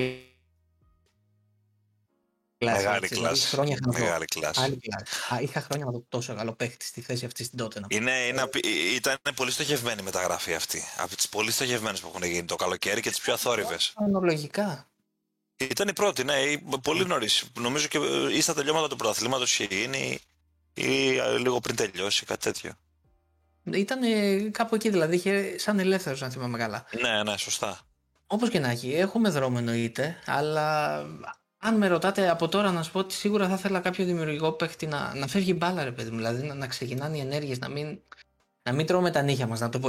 [2.61, 2.77] κλάση.
[2.85, 3.21] Μεγάλη έτσι, κλάση.
[3.35, 4.05] δηλαδή Χρόνια είχα να δω.
[4.05, 4.61] Μεγάλη κλάση.
[4.63, 5.05] Άλλη κλάση.
[5.35, 7.81] Α, είχα χρόνια να δω τόσο καλό παίχτη στη θέση αυτή στην τότε.
[7.89, 10.83] Είναι, είναι, απει- ε, ήταν πολύ στοχευμένη η μεταγραφή αυτή.
[10.97, 13.93] Από τις πολύ στοχευμένες που έχουν γίνει το καλοκαίρι και τις πιο αθόρυβες.
[13.97, 14.85] Αναλογικά.
[15.57, 17.45] Ήταν η πρώτη, ναι, η- πολύ νωρίς.
[17.61, 20.19] Νομίζω και ε, ή στα τελειώματα του πρωταθλήματο είχε γίνει
[20.75, 22.73] ή ε, λίγο πριν τελειώσει, κάτι τέτοιο.
[23.73, 24.01] Ήταν
[24.51, 26.87] κάπου εκεί δηλαδή, είχε σαν ελεύθερος, αν θυμάμαι καλά.
[27.01, 27.81] Ναι, ναι, σωστά.
[28.27, 31.01] Όπως και να έχει, έχουμε δρόμο εννοείται, αλλά
[31.63, 34.87] αν με ρωτάτε από τώρα να σου πω ότι σίγουρα θα ήθελα κάποιο δημιουργικό παίχτη
[34.87, 36.17] να, να φεύγει μπάλα, ρε παιδί μου.
[36.17, 38.01] Δηλαδή να, να ξεκινάνε οι ενέργειες, να μην,
[38.63, 39.89] να μην τρώμε τα νύχια μας, να το πω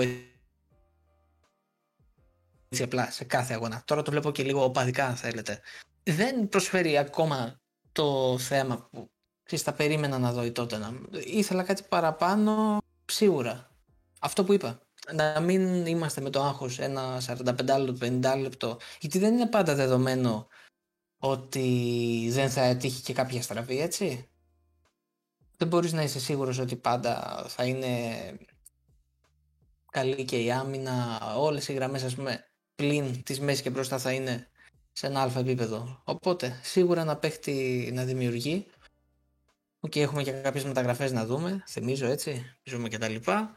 [2.70, 3.82] έτσι απλά σε κάθε αγώνα.
[3.86, 5.60] Τώρα το βλέπω και λίγο οπαδικά, αν θέλετε.
[6.04, 7.60] Δεν προσφέρει ακόμα
[7.92, 9.10] το θέμα που
[9.44, 10.78] ξέρεις, τα περίμενα να δω η τότε.
[11.26, 13.70] Ήθελα κάτι παραπάνω, σίγουρα.
[14.20, 14.80] Αυτό που είπα.
[15.14, 17.46] Να μην είμαστε με το άγχος ένα 45
[17.80, 18.78] λεπτό, 50 λεπτό.
[19.00, 20.48] Γιατί δεν είναι πάντα δεδομένο
[21.24, 24.30] ότι δεν θα τύχει και κάποια στραβή, έτσι.
[25.58, 27.90] Δεν μπορείς να είσαι σίγουρος ότι πάντα θα είναι
[29.92, 34.12] καλή και η άμυνα, όλες οι γραμμές ας πούμε πλην της μέσης και μπροστά θα
[34.12, 34.50] είναι
[34.92, 36.02] σε ένα αλφα επίπεδο.
[36.04, 38.66] Οπότε σίγουρα να παίχτη να δημιουργεί.
[39.90, 43.56] Και έχουμε και κάποιες μεταγραφές να δούμε, θυμίζω έτσι, ζούμε και τα λοιπά.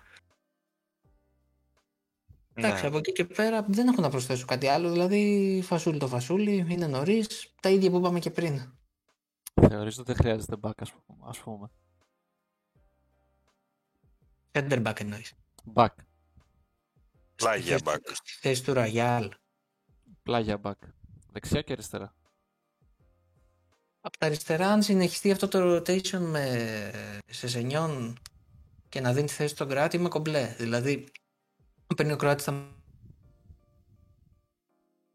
[2.54, 2.88] Εντάξει, Ναι.
[2.88, 4.90] από εκεί και πέρα δεν έχω να προσθέσω κάτι άλλο.
[4.90, 7.52] Δηλαδή, φασούλι το φασούλι, είναι νωρίς.
[7.62, 8.72] Τα ίδια που είπαμε και πριν.
[9.68, 11.18] Θεωρείς ότι δεν χρειάζεται back, ας πούμε.
[11.28, 11.70] Ας πούμε.
[14.52, 15.32] Center back εννοείς.
[15.74, 15.88] Back.
[17.34, 17.98] Πλάγια back.
[18.12, 19.30] Στη θέση του Ραγιάλ.
[20.22, 20.72] Πλάγια back.
[21.32, 22.14] Δεξιά και αριστερά.
[24.00, 26.90] Από τα αριστερά, αν συνεχιστεί αυτό το rotation με
[27.30, 28.18] Σεσενιόν
[28.88, 30.54] και να δίνει τη θέση στον Κράτη, είμαι κομπλέ.
[30.58, 31.08] Δηλαδή,
[31.94, 32.72] παίρνει ο Κράτη τα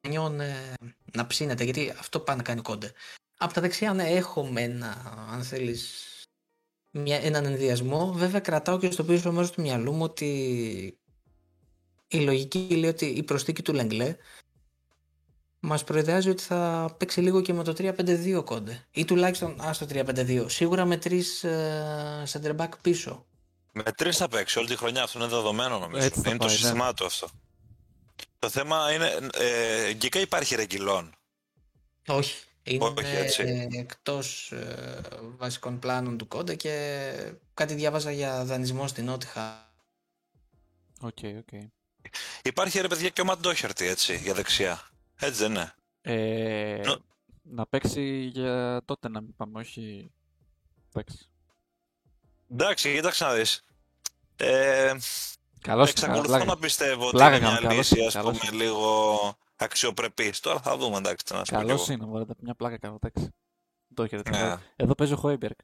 [0.01, 0.73] Σεσενιόν ε,
[1.13, 2.91] να ψήνεται, γιατί αυτό πάει να κάνει κόντε.
[3.37, 6.03] Από τα δεξιά, ναι, έχουμε ένα, αν θέλεις,
[6.91, 8.11] μια, έναν ενδιασμό.
[8.11, 10.27] Βέβαια, κρατάω και στο πίσω μέρος του μυαλού μου ότι
[12.07, 14.15] η λογική λέει ότι η προσθήκη του Λεγκλέ
[15.59, 18.85] μας προειδεάζει ότι θα παίξει λίγο και με το 3-5-2 κόντε.
[18.91, 20.45] Ή τουλάχιστον ας το 3-5-2.
[20.49, 23.25] Σίγουρα με τρεις ε, center back πίσω.
[23.71, 26.05] Με τρεις θα παίξει όλη τη χρονιά, αυτό είναι δεδομένο νομίζω.
[26.05, 26.59] Έτσι θα είναι πάει, το ναι.
[26.59, 27.27] σύστημά του αυτό.
[28.39, 29.17] Το θέμα είναι.
[29.33, 31.15] Ε, Γκίκα υπάρχει Ρεγκιλόν.
[32.07, 32.43] Όχι.
[32.63, 33.41] Είναι Όχι, έτσι.
[33.41, 35.01] ε, εκτός ε,
[35.37, 39.71] βασικών πλάνων του Κόντε και κάτι διάβαζα για δανεισμό στην Νότιγχαμ.
[41.01, 41.61] OK, OK.
[42.43, 44.89] Υπάρχει ρε παιδιά και ο Ματ Ντόχερτι έτσι, για δεξιά.
[45.19, 45.73] Έτσι δεν είναι.
[46.01, 47.05] Ε, Νο-
[47.43, 50.11] Να παίξει για τότε να μην πάμε, όχι...
[50.93, 51.28] Εντάξει.
[52.51, 53.63] Εντάξει, κοίταξε να δεις.
[54.35, 54.93] Ε,
[55.61, 56.45] Καλώς, εξακολουθώ πλάκα.
[56.45, 58.63] να πιστεύω ότι Πλάκα είναι μια κάνω, καλώς λύση είναι, ας καλώς πούμε είναι.
[58.63, 60.39] λίγο αξιοπρεπής.
[60.39, 61.91] Τώρα θα δούμε εντάξει τι να σου πω κι Καλώς εγώ.
[61.93, 63.33] είναι, μωρέ, μια πλάκα κάνω, εντάξει.
[63.93, 64.29] Το έχετε.
[64.29, 64.55] Ναι.
[64.75, 65.55] Εδώ παίζει ο Χόιμπιερκ.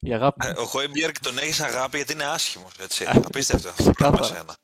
[0.00, 0.54] Η αγάπη Ε, μου.
[0.58, 2.72] Ο Χόιμπιερκ τον έχεις αγάπη γιατί είναι άσχημος.
[2.78, 3.04] Έτσι.
[3.04, 3.82] Α, Απίστευτο αυτό.
[3.82, 4.16] ξεκάθαρα.
[4.16, 4.56] Πράγμα σένα.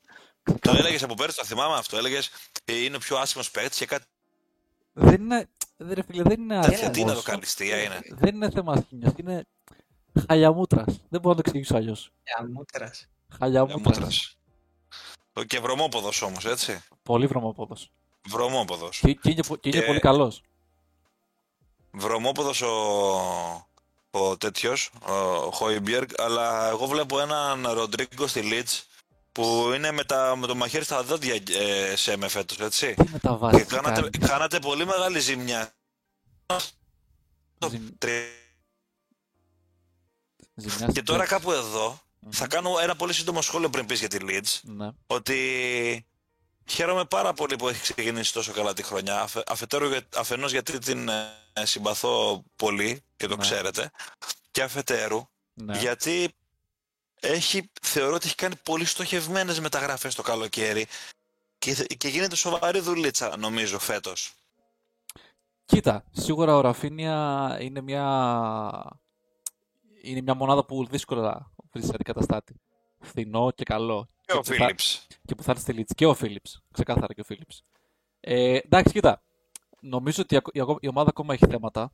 [0.59, 1.97] Το έλεγες από πέρυσι, το θυμάμαι αυτό.
[1.97, 2.29] Έλεγες
[2.65, 4.05] είναι ο πιο άσχημος παίκτης και κάτι.
[4.93, 7.23] Δεν είναι, δεν, ρε φίλε, δεν είναι Τέτοια τι είναι το άσχημος.
[7.23, 7.99] καλλιστεία είναι.
[8.09, 9.45] Δεν είναι θέμα άσχημιας, είναι
[10.29, 10.85] χαλιαμούτρας.
[11.09, 12.11] Δεν μπορώ να το εξηγήσω αλλιώς.
[12.39, 13.07] Αμούτρας.
[13.39, 13.97] Χαλιαμούτρας.
[13.97, 14.37] Μούτρας.
[15.47, 16.83] Και βρωμόποδος όμως, έτσι.
[17.03, 17.91] Πολύ βρωμοπόδος.
[18.27, 18.99] Βρωμόποδος.
[18.99, 20.41] Και, και είναι, πο- και είναι Και- πολύ καλός.
[21.91, 22.71] Βρωμόποδος ο,
[24.11, 24.89] ο τέτοιος,
[25.45, 28.87] ο Χόιμπιερκ, αλλά εγώ βλέπω έναν Ροντρίγκο στη Λιντς
[29.31, 32.93] που είναι με, τα, με το μαχαίρι στα δόντια ε, σε με φέτος, έτσι.
[32.93, 34.17] Τι μεταβάσεις Και κάνατε, κάνει.
[34.27, 35.71] κάνατε πολύ μεγάλη ζημιά.
[37.69, 38.45] Ζημ- Τρι-
[40.57, 41.33] ζημιάς Και στην τώρα πέξη.
[41.33, 42.29] κάπου εδώ Μμμ.
[42.31, 44.59] θα κάνω ένα πολύ σύντομο σχόλιο πριν πεις για τη Leeds.
[44.61, 44.89] Ναι.
[45.07, 46.05] Ότι
[46.65, 49.21] χαίρομαι πάρα πολύ που έχει ξεκινήσει τόσο καλά τη χρονιά.
[49.21, 51.09] Αφε, αφετέρου, για- αφενός γιατί την
[51.53, 53.41] ε, συμπαθώ πολύ και το Ναι.
[53.41, 53.91] ξέρετε.
[54.51, 55.77] Και αφετέρου ναι.
[55.77, 56.33] γιατί
[57.19, 60.87] έχει, θεωρώ ότι έχει κάνει πολύ στοχευμένες μεταγραφές το καλοκαίρι
[61.57, 64.33] και, και γίνεται σοβαρή δουλίτσα νομίζω φέτος.
[65.65, 68.05] Κοίτα, σίγουρα ο Ραφίνια είναι μια,
[70.09, 72.55] είναι μια μονάδα που δύσκολα βρίσκει αντικαταστάτη.
[72.99, 74.07] Φθηνό και καλό.
[74.25, 75.07] Και ο που θα- Φίλιπς.
[75.25, 75.95] και που θα έρθει στη Leeds.
[75.95, 76.61] Και ο Φίλιπς.
[76.71, 77.63] Ξεκάθαρα και ο Φίλιπς.
[78.19, 79.21] Ε, εντάξει, κοίτα.
[79.81, 81.91] Νομίζω ότι ακο- η, ακο- η ομάδα ακόμα έχει θέματα.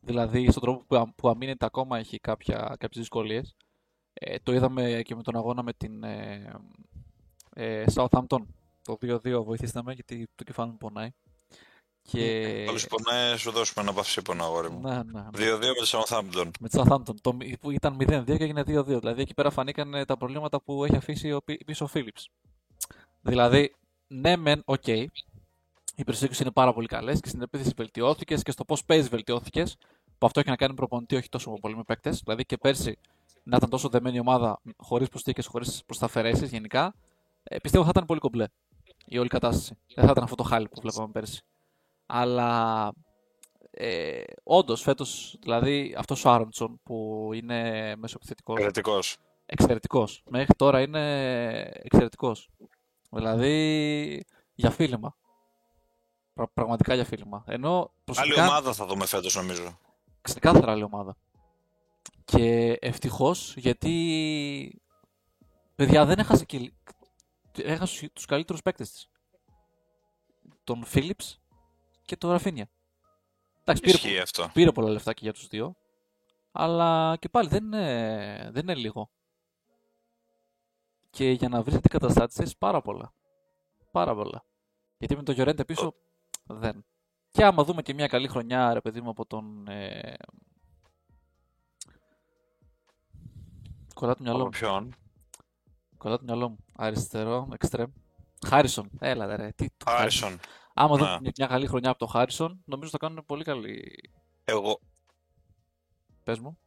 [0.00, 3.56] Δηλαδή, στον τρόπο που, α- που αμήνεται ακόμα έχει κάποια, κάποιες δυσκολίες.
[4.12, 6.52] Ε, το είδαμε και με τον αγώνα με την ε,
[7.54, 8.38] ε, Southampton.
[8.82, 11.10] Το 2-2 βοηθήστε με γιατί το κεφάλι μου πονάει.
[12.10, 12.64] Και...
[12.68, 14.80] Όλους πονάει, σου δώσουμε ένα παυσίπονο αγόρι μου.
[14.80, 15.22] Ναι, ναι, ναι.
[15.32, 16.50] 2-2 με τη Southampton.
[16.60, 17.14] Με τη Southampton.
[17.20, 18.84] Το, μη- που ήταν 0-2 και έγινε 2-2.
[18.84, 22.30] Δηλαδή εκεί πέρα φανήκαν ε, τα προβλήματα που έχει αφήσει ο, πι- πίσω ο Φίλιπς.
[23.20, 23.74] Δηλαδή,
[24.06, 24.86] ναι, μεν, οκ.
[24.86, 29.76] Οι προσέγγιση είναι πάρα πολύ καλές και στην επίθεση βελτιώθηκες και στο πώς παίζεις βελτιώθηκες.
[30.18, 32.20] Που αυτό έχει να κάνει με προπονητή, όχι τόσο πολύ με παίκτες.
[32.24, 32.98] Δηλαδή και πέρσι
[33.42, 36.94] να ήταν τόσο δεμένη η ομάδα χωρίς προστίκε, χωρίς προσταφαιρέσεις γενικά.
[37.42, 38.46] Ε, πιστεύω θα ήταν πολύ κομπλέ
[39.06, 39.74] η όλη κατάσταση.
[39.94, 41.42] Δεν θα ήταν αυτό το χάλι που βλέπαμε πέρσι.
[42.08, 42.92] Αλλά
[43.70, 49.16] ε, όντως φέτος, δηλαδή αυτός ο Άροντσον που είναι μεσοεπιθετικό, Εξαιρετικός.
[49.46, 50.22] εξαιρετικός.
[50.30, 51.02] Μέχρι τώρα είναι
[51.72, 52.48] εξαιρετικός.
[53.10, 55.16] Δηλαδή για φίλημα.
[56.34, 57.44] Πρα- πραγματικά για φίλημα.
[57.46, 59.78] Ενώ Άλλη προσωπικά ομάδα θα δούμε φέτος νομίζω.
[60.20, 61.16] ξεκάθαρα άλλη ομάδα.
[62.24, 64.82] Και ευτυχώς γιατί.
[65.74, 66.72] Παιδιά δεν έχασε και.
[67.62, 69.10] Έχασε τους καλύτερους παίκτες της.
[70.64, 71.40] Τον Φίλιπς
[72.08, 72.68] και τον Ραφίνια.
[73.60, 74.50] Εντάξει, πήρε, Ισχύει αυτό.
[74.52, 75.76] πήρε πολλά λεφτά και για τους δύο.
[76.52, 79.10] Αλλά και πάλι δεν είναι, δεν είναι λίγο.
[81.10, 83.12] Και για να βρεις αντικαταστάτες πάρα πολλά.
[83.92, 84.44] Πάρα πολλά.
[84.98, 85.94] Γιατί με τον Γιωρέντε πίσω
[86.46, 86.84] δεν.
[87.30, 89.68] Και άμα δούμε και μια καλή χρονιά, ρε παιδί μου, από τον...
[89.68, 90.14] Ε...
[93.94, 94.50] Κολλά το μυαλό Από μου.
[94.50, 94.94] ποιον;
[95.96, 96.58] Κολλά το μυαλό μου.
[96.76, 97.90] Αριστερό, εξτρέμ.
[98.46, 98.90] Χάρισον.
[98.98, 99.50] Έλα, ρε.
[99.52, 100.38] Τι, το Χάρισον.
[100.78, 100.84] Άρισον.
[100.84, 101.04] Άμα Ναι.
[101.06, 103.94] δούμε μια, μια καλή χρονιά από τον Χάρισον, νομίζω θα κάνουν πολύ καλή.
[104.44, 104.80] Εγώ,
[106.24, 106.58] Πες μου.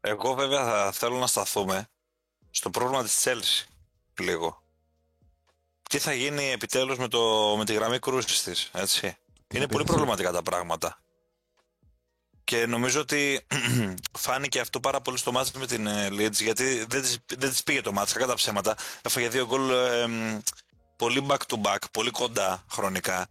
[0.00, 1.88] εγώ βέβαια θα θέλω να σταθούμε
[2.50, 3.66] στο πρόβλημα της Chelsea
[4.20, 4.62] λίγο.
[5.88, 9.06] Τι θα γίνει επιτέλους με, το, με τη γραμμή κρούσης της, έτσι.
[9.06, 9.16] Είναι
[9.48, 9.84] πολύ επίθεση.
[9.84, 10.98] προβληματικά τα πράγματα.
[12.44, 13.46] Και νομίζω ότι
[14.18, 17.62] φάνηκε αυτό πάρα πολύ στο μάτς με την ε, Leeds, γιατί δεν της, δεν της
[17.62, 18.76] πήγε το μάτς, κακά τα ψέματα.
[19.02, 20.38] Έφαγε δύο γκολ ε, μ,
[20.96, 23.26] πολύ back to back, πολύ κοντά χρονικά.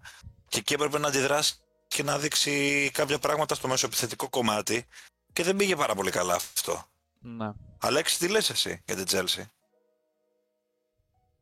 [0.49, 1.56] Και εκεί έπρεπε να αντιδράσει
[1.88, 4.86] και να δείξει κάποια πράγματα στο μεσοεπιθετικό κομμάτι.
[5.34, 6.86] Και δεν πήγε πάρα πολύ καλά αυτό.
[7.19, 7.52] Ναι.
[7.80, 9.43] Αλέξη, τι λες εσύ για την Chelsea;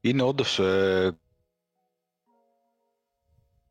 [0.02, 0.60] Είναι όντως.
[0.60, 1.18] Ε,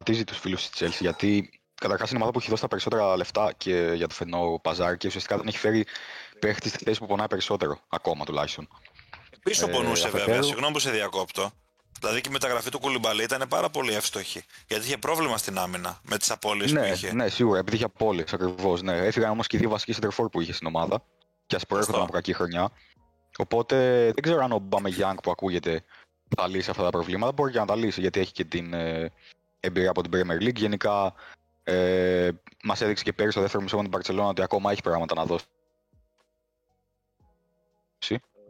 [0.00, 3.52] χτίζει τους φίλους της Chelsea γιατί καταρχάς είναι ομάδα που έχει δώσει τα περισσότερα λεφτά
[3.56, 5.86] και για το φαινό παζάρι και ουσιαστικά δεν έχει φέρει
[6.38, 7.80] παίχτης στη θέση που πονάει περισσότερο.
[7.88, 8.68] Ακόμα τουλάχιστον.
[9.42, 11.50] Πίσω Ε, πονούσε αφετέρου- βέβαια, συγγνώμη που σε διακόπτω.
[12.00, 14.44] Δηλαδή και η μεταγραφή του Κουλιμπαλί ήταν πάρα πολύ εύστοχη.
[14.66, 17.12] Γιατί είχε πρόβλημα στην άμυνα με τις απώλειες που Ναι, είχε.
[17.12, 18.82] ναι, σίγουρα, επειδή είχε απόλυε ακριβώς.
[18.82, 18.96] Ναι.
[18.96, 21.02] Έφυγαν όμως και οι δύο βασικοί σεντερφόρ που είχε στην ομάδα.
[21.46, 22.02] Και ας προέρχονταν Σωστό.
[22.02, 22.70] από κακή χρονιά.
[23.38, 25.84] Οπότε δεν ξέρω αν ο Μπάμε Γιάνγκ που ακούγεται
[26.36, 27.32] θα λύσει αυτά τα προβλήματα.
[27.32, 29.12] Μπορεί και να τα λύσει γιατί έχει και την ε,
[29.60, 30.54] εμπειρία από την Premier League.
[30.56, 31.14] Γενικά
[31.64, 32.28] ε,
[32.62, 35.24] μας έδειξε και πέρυσι στο δεύτερο μισό με την Barcelona ότι ακόμα έχει πράγματα να
[35.24, 35.44] δώσει.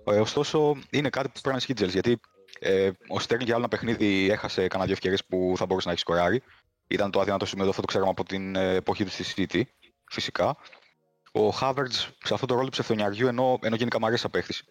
[0.04, 2.20] Ε, ωστόσο, είναι κάτι που πρέπει να ισχύει η Chelsea, γιατί
[2.62, 5.92] ε, ο Στέρλινγκ για άλλο ένα παιχνίδι έχασε κανένα δύο ευκαιρίες που θα μπορούσε να
[5.92, 6.42] έχει σκοράρει.
[6.86, 9.62] Ήταν το αδύνατο σημείο, αυτό το ξέραμε από την ε, εποχή του στη City,
[10.10, 10.56] φυσικά.
[11.32, 14.62] Ο Havertz σε αυτό το ρόλο ψευτοεννιαριού, ενώ, ενώ γενικά μου αρέσει σαν παίχτης,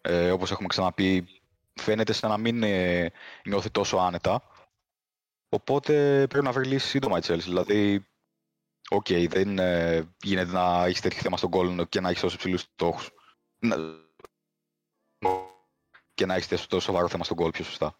[0.00, 1.28] ε, όπως έχουμε ξαναπεί,
[1.74, 3.12] φαίνεται σαν να μην ε,
[3.44, 4.42] νιώθει τόσο άνετα.
[5.48, 7.38] Οπότε πρέπει να βρει λύση σύντομα η Chelsea.
[7.38, 8.06] Δηλαδή,
[8.88, 12.58] οκ, δεν ε, γίνεται να έχεις τέτοιο θέμα στο γκολ και να έχεις τόσο ψηλούς
[12.58, 13.10] στόχους.
[16.18, 17.98] Και να έχεις τόσο σοβαρό θέμα στο γκολ πιο σωστά.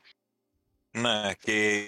[0.91, 1.79] Ναι, και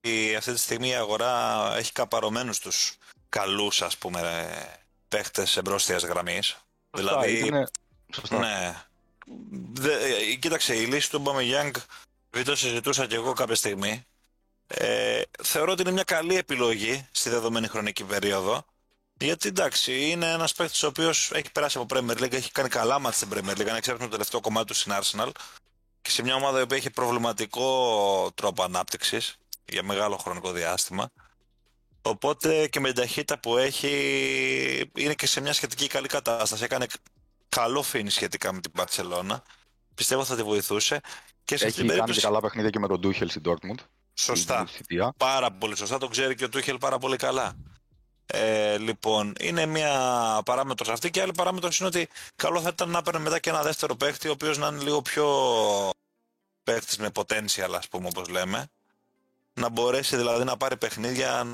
[0.00, 2.96] η, αυτή τη στιγμή η αγορά έχει καπαρωμένους τους
[3.28, 4.52] καλούς, ας πούμε,
[5.08, 6.56] παίχτες εμπρόστιας γραμμής.
[6.90, 7.66] Δηλαδή, είναι...
[8.14, 8.38] Σωστά.
[8.38, 8.82] ναι.
[9.72, 11.74] Δε, ε, κοίταξε, η λύση του Μπαμεγιάνγκ,
[12.26, 14.06] επειδή το συζητούσα και εγώ κάποια στιγμή,
[14.66, 18.64] ε, θεωρώ ότι είναι μια καλή επιλογή στη δεδομένη χρονική περίοδο.
[19.20, 22.98] Γιατί εντάξει, είναι ένας παίκτης ο οποίος έχει περάσει από Premier League, έχει κάνει καλά
[22.98, 25.30] μάτια στην Premier League, αν εξάρτημα το τελευταίο κομμάτι του στην Arsenal
[26.02, 31.10] και σε μια ομάδα η οποία έχει προβληματικό τρόπο ανάπτυξης για μεγάλο χρονικό διάστημα.
[32.02, 33.90] Οπότε και με την ταχύτητα που έχει
[34.96, 36.64] είναι και σε μια σχετική καλή κατάσταση.
[36.64, 36.86] Έκανε
[37.48, 39.36] καλό φίνι σχετικά με την Barcelona.
[39.94, 41.00] Πιστεύω θα τη βοηθούσε.
[41.44, 42.20] Και σε αυτήν Έχει την κάνει και περίπτωση.
[42.20, 43.84] καλά παιχνίδια και με τον Ντούχελ στην Dortmund.
[44.14, 44.54] Σωστά.
[44.66, 45.12] Στην θητεία.
[45.16, 45.98] Πάρα πολύ σωστά.
[45.98, 47.56] Το ξέρει και ο Τούχελ πάρα πολύ καλά.
[48.26, 49.90] Ε, λοιπόν, είναι μια
[50.44, 53.50] παράμετρος αυτή και η άλλη παράμετρος είναι ότι καλό θα ήταν να παίρνει μετά και
[53.50, 55.26] ένα δεύτερο παίχτη ο οποίος να είναι λίγο πιο
[56.64, 58.66] παίχτης με potential, ας πούμε, όπως λέμε,
[59.54, 61.46] να μπορέσει δηλαδή να πάρει παιχνίδια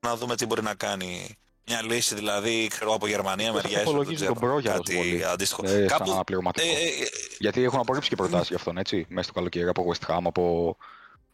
[0.00, 1.34] να δούμε τι μπορεί να κάνει.
[1.66, 5.24] Μια λύση δηλαδή, ξέρω από Γερμανία, Πώς μεριά υπολογίζει τον Μπρόγια τόσο κάτι πολύ.
[5.24, 5.62] αντίστοιχο.
[5.66, 6.66] Ε, σαν Κάπου, αναπληρωματικό.
[6.66, 9.06] ε, ε, Γιατί έχουν απορρίψει και προτάσεις για αυτόν, έτσι.
[9.08, 10.76] Μέσα στο καλοκαίρι από West Ham, από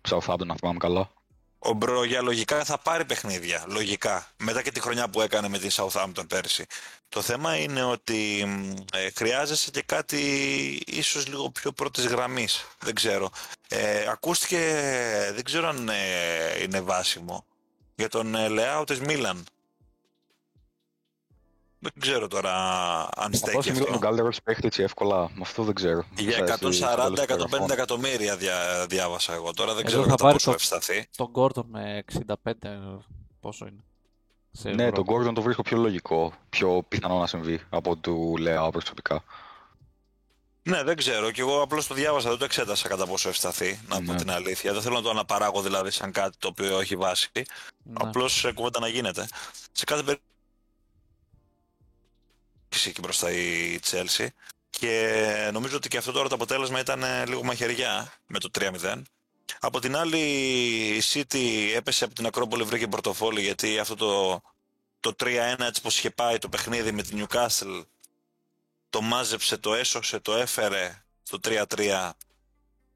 [0.08, 1.10] Southampton, αν θυμάμαι καλά.
[1.58, 3.64] Ο Μπρόγια λογικά θα πάρει παιχνίδια.
[3.66, 4.26] Λογικά.
[4.36, 6.66] Μετά και τη χρονιά που έκανε με την Southampton πέρσι.
[7.08, 10.18] Το θέμα είναι ότι μ, ε, χρειάζεσαι και κάτι
[10.86, 12.66] ίσως λίγο πιο πρώτης γραμμής.
[12.78, 13.30] Δεν ξέρω.
[13.68, 14.58] Ε, ακούστηκε,
[15.34, 17.46] δεν ξέρω αν ε, είναι βάσιμο,
[17.94, 19.44] για τον ε, Λεάο της Μίλαν.
[21.92, 22.52] Δεν ξέρω τώρα
[23.16, 24.06] αν Αυτό στέκει σημαίνει τον αυτό.
[24.06, 25.18] καλύτερο τη παίχτη έτσι εύκολα.
[25.34, 26.04] Με αυτό δεν ξέρω.
[26.16, 27.70] Για Στα- στο τέλος του 140-150 γραφών.
[27.70, 29.52] εκατομμύρια δια, διάβασα εγώ.
[29.52, 31.06] Τώρα δεν Εδώ ξέρω θα κατά πάρει πόσο το- ευσταθεί.
[31.16, 33.04] Τον Gordon με 65,
[33.40, 33.84] πόσο είναι.
[34.52, 35.02] Σε Ναι, ευρώ.
[35.02, 39.24] τον Gordon το βρίσκω πιο λογικό, πιο πιθανό να συμβεί από του Λεάο προσωπικά.
[40.62, 41.30] Ναι, δεν ξέρω.
[41.30, 44.14] Και εγώ απλώς το διάβασα, δεν το εξέτασα κατά πόσο ευσταθεί, να πω Ναι.
[44.18, 44.72] την αλήθεια.
[44.72, 47.28] Δεν θέλω να το αναπαράγω δηλαδή σαν κάτι το οποίο έχει βάση.
[47.34, 47.42] Ναι.
[47.94, 49.28] Απλώς κουβέντα να γίνεται.
[49.72, 50.30] Σε κάθε περίπτωση
[52.84, 54.26] εκεί μπροστά η Chelsea.
[54.70, 59.02] Και νομίζω ότι και αυτό τώρα το αποτέλεσμα ήταν ε, λίγο μαχαιριά με το 3-0.
[59.60, 60.18] Από την άλλη,
[60.96, 64.40] η City έπεσε από την Ακρόπολη, βρήκε πορτοφόλι γιατί αυτό το,
[65.00, 67.84] το 3-1 έτσι πως είχε πάει το παιχνίδι με την Newcastle
[68.90, 72.10] το μάζεψε, το έσωσε, το έφερε στο 3-3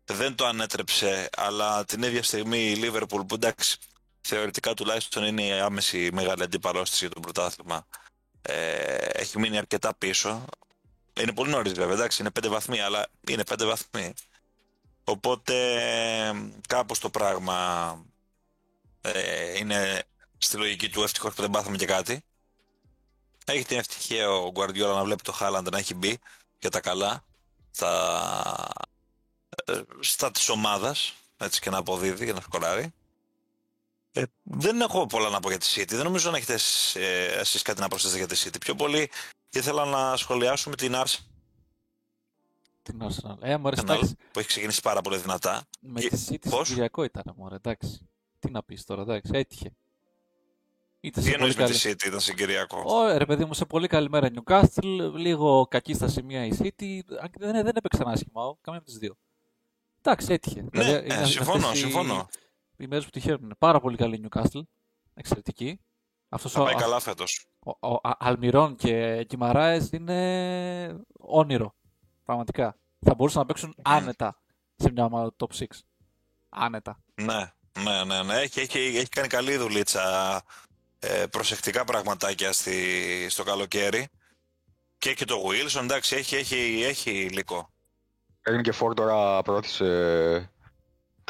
[0.04, 3.76] δεν το ανέτρεψε αλλά την ίδια στιγμή η Liverpool που εντάξει
[4.20, 7.86] θεωρητικά τουλάχιστον είναι η άμεση μεγάλη αντίπαλός της για το πρωτάθλημα
[8.42, 10.44] ε, έχει μείνει αρκετά πίσω.
[11.20, 14.14] Είναι πολύ νωρίς βέβαια εντάξει είναι 5 βαθμοί αλλά είναι 5 βαθμοί.
[15.04, 15.54] Οπότε
[16.68, 18.04] κάπως το πράγμα
[19.00, 20.02] ε, είναι
[20.38, 22.24] στη λογική του ευτυχώς που δεν πάθαμε και κάτι.
[23.46, 26.18] Έχει την ευτυχία ο Γκουαρδιόλα να βλέπει το Χάλαντ να έχει μπει
[26.58, 27.24] για τα καλά
[27.70, 28.68] στα,
[29.64, 32.92] ε, στα της ομάδας έτσι και να αποδίδει και να σκοράρει.
[34.12, 35.88] Ε, δεν έχω πολλά να πω για τη City.
[35.88, 36.58] Δεν νομίζω να έχετε
[36.94, 38.56] ε, εσείς κάτι να προσθέσετε για τη City.
[38.60, 39.10] Πιο πολύ
[39.50, 41.18] ήθελα να σχολιάσουμε την Arsenal
[42.82, 43.36] Την Arsenal.
[43.40, 44.16] Ε, μωρέ, εντάξει.
[44.32, 45.62] που έχει ξεκινήσει πάρα πολύ δυνατά.
[45.80, 48.08] Με Και- τη City πώς; Κυριακό ήταν, μωρέ, εντάξει.
[48.38, 49.72] Τι να πεις τώρα, εντάξει, έτυχε.
[51.02, 51.78] Είτε Τι σε πολύ εννοείς με καλή...
[51.78, 55.94] τη City, ήταν συγκυριακό; Ω, ρε παιδί μου, σε πολύ καλή μέρα Newcastle, λίγο κακή
[55.94, 57.00] στα σημεία η City.
[57.20, 59.16] αν και Δεν, δεν έπαιξαν άσχημα, ο, καμία από τις δύο.
[60.02, 60.60] Εντάξει, έτυχε.
[60.62, 62.28] Ναι, Δηλαδή, ε, είναι- είναι συμφωνώ, αυτές οι- συμφωνώ.
[62.80, 63.40] Οι μέρες που τυχαίνουν.
[63.42, 64.62] Είναι πάρα πολύ καλή η Newcastle.
[65.14, 65.80] Εξαιρετική.
[66.28, 67.46] Αυτός Θα ο, πάει καλά φέτος.
[67.58, 71.74] ο, ο, Α- Αλμυρών και Κιμαράες είναι όνειρο.
[72.24, 72.76] Πραγματικά.
[73.00, 74.40] Θα μπορούσαν να παίξουν άνετα
[74.76, 75.64] σε μια ομάδα top 6.
[76.48, 77.00] Άνετα.
[77.14, 78.34] Ναι, ναι, ναι, ναι.
[78.34, 80.42] Έχει, έχει, έχει κάνει καλή δουλίτσα.
[80.98, 84.08] Ε, προσεκτικά πραγματάκια στη, στο καλοκαίρι.
[84.98, 87.70] Και έχει το Wilson, εντάξει, έχει, έχει, έχει υλικό.
[88.42, 90.50] Έγινε και φόρ τώρα πρώτης ε,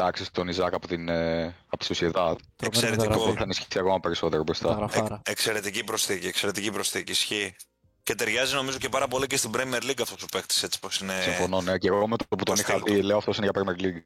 [0.00, 2.12] τάξης τον Ιζάκ από, την, ε, από τη Sociedad.
[2.12, 3.02] Τρομερή Εξαιρετικό.
[3.08, 3.36] μεταγραφή.
[3.36, 4.68] Θα ενισχυθεί ακόμα περισσότερο μπροστά.
[4.68, 5.22] Μεταγραφάρα.
[5.24, 7.10] Εξαιρετική προσθήκη, εξαιρετική προσθήκη.
[7.12, 7.56] Ισχύει.
[8.02, 11.00] Και ταιριάζει νομίζω και πάρα πολύ και στην Premier League αυτός ο παίκτης έτσι πως
[11.00, 11.20] είναι.
[11.22, 11.78] Συμφωνώ, ναι.
[11.78, 13.06] Και εγώ με το που τον το είχα στυλ δει, του.
[13.06, 14.02] λέω αυτός είναι για Premier League.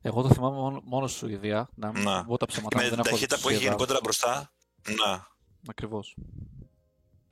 [0.00, 1.68] Εγώ το θυμάμαι μόνο, μόνος στη Σουηδία.
[1.74, 2.24] Να μην Να.
[2.24, 3.68] πω τα ψέματα μου, Με δεν την έχω δει ταχύτητα τη που έχει Σουηδία.
[3.68, 4.52] γενικότερα μπροστά.
[5.06, 5.26] Να.
[5.68, 6.16] Ακριβώς.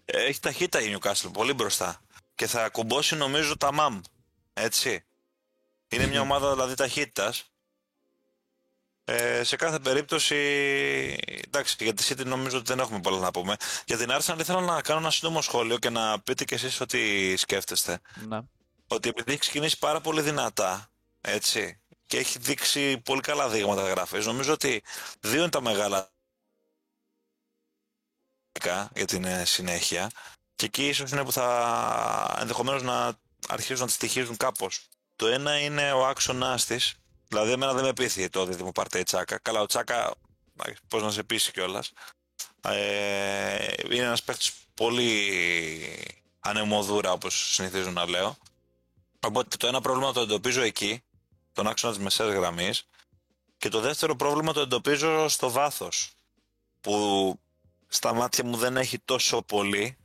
[0.04, 2.00] Ε, Έχει ταχύτητα η Newcastle, πολύ μπροστά.
[2.34, 4.00] Και θα κουμπώσει νομίζω τα μαμ.
[4.52, 5.04] Έτσι.
[5.88, 7.50] Είναι μια ομάδα δηλαδή ταχύτητας.
[9.08, 10.36] Ε, σε κάθε περίπτωση,
[11.46, 13.56] εντάξει, για τη City νομίζω ότι δεν έχουμε πολλά να πούμε.
[13.86, 17.36] Για την Arsenal ήθελα να κάνω ένα σύντομο σχόλιο και να πείτε κι εσείς ό,τι
[17.36, 18.00] σκέφτεστε.
[18.28, 18.40] Ναι.
[18.86, 20.90] Ότι επειδή έχει ξεκινήσει πάρα πολύ δυνατά,
[21.20, 24.82] έτσι, και έχει δείξει πολύ καλά δείγματα γράφης, νομίζω ότι
[25.20, 26.10] δύο είναι τα μεγάλα
[28.94, 30.10] για την ε, συνέχεια
[30.54, 34.88] και εκεί ίσως είναι που θα ενδεχομένως να αρχίσουν να τις στοιχίζουν κάπως.
[35.16, 36.94] Το ένα είναι ο άξονας της,
[37.28, 39.38] δηλαδή εμένα δεν με πείθει το δίδυμο Παρτέι Τσάκα.
[39.38, 40.14] Καλά, ο Τσάκα,
[40.88, 41.92] πώς να σε πείσει κιόλας.
[42.60, 45.32] Ε, είναι ένας παίχτης πολύ
[46.40, 48.36] ανεμοδούρα όπως συνηθίζω να λέω.
[49.20, 51.02] Οπότε το ένα πρόβλημα το εντοπίζω εκεί,
[51.52, 52.86] τον άξονα της μεσαίας γραμμής
[53.58, 56.10] και το δεύτερο πρόβλημα το εντοπίζω στο βάθος
[56.80, 57.38] που
[57.88, 59.96] στα μάτια μου δεν έχει τόσο πολύ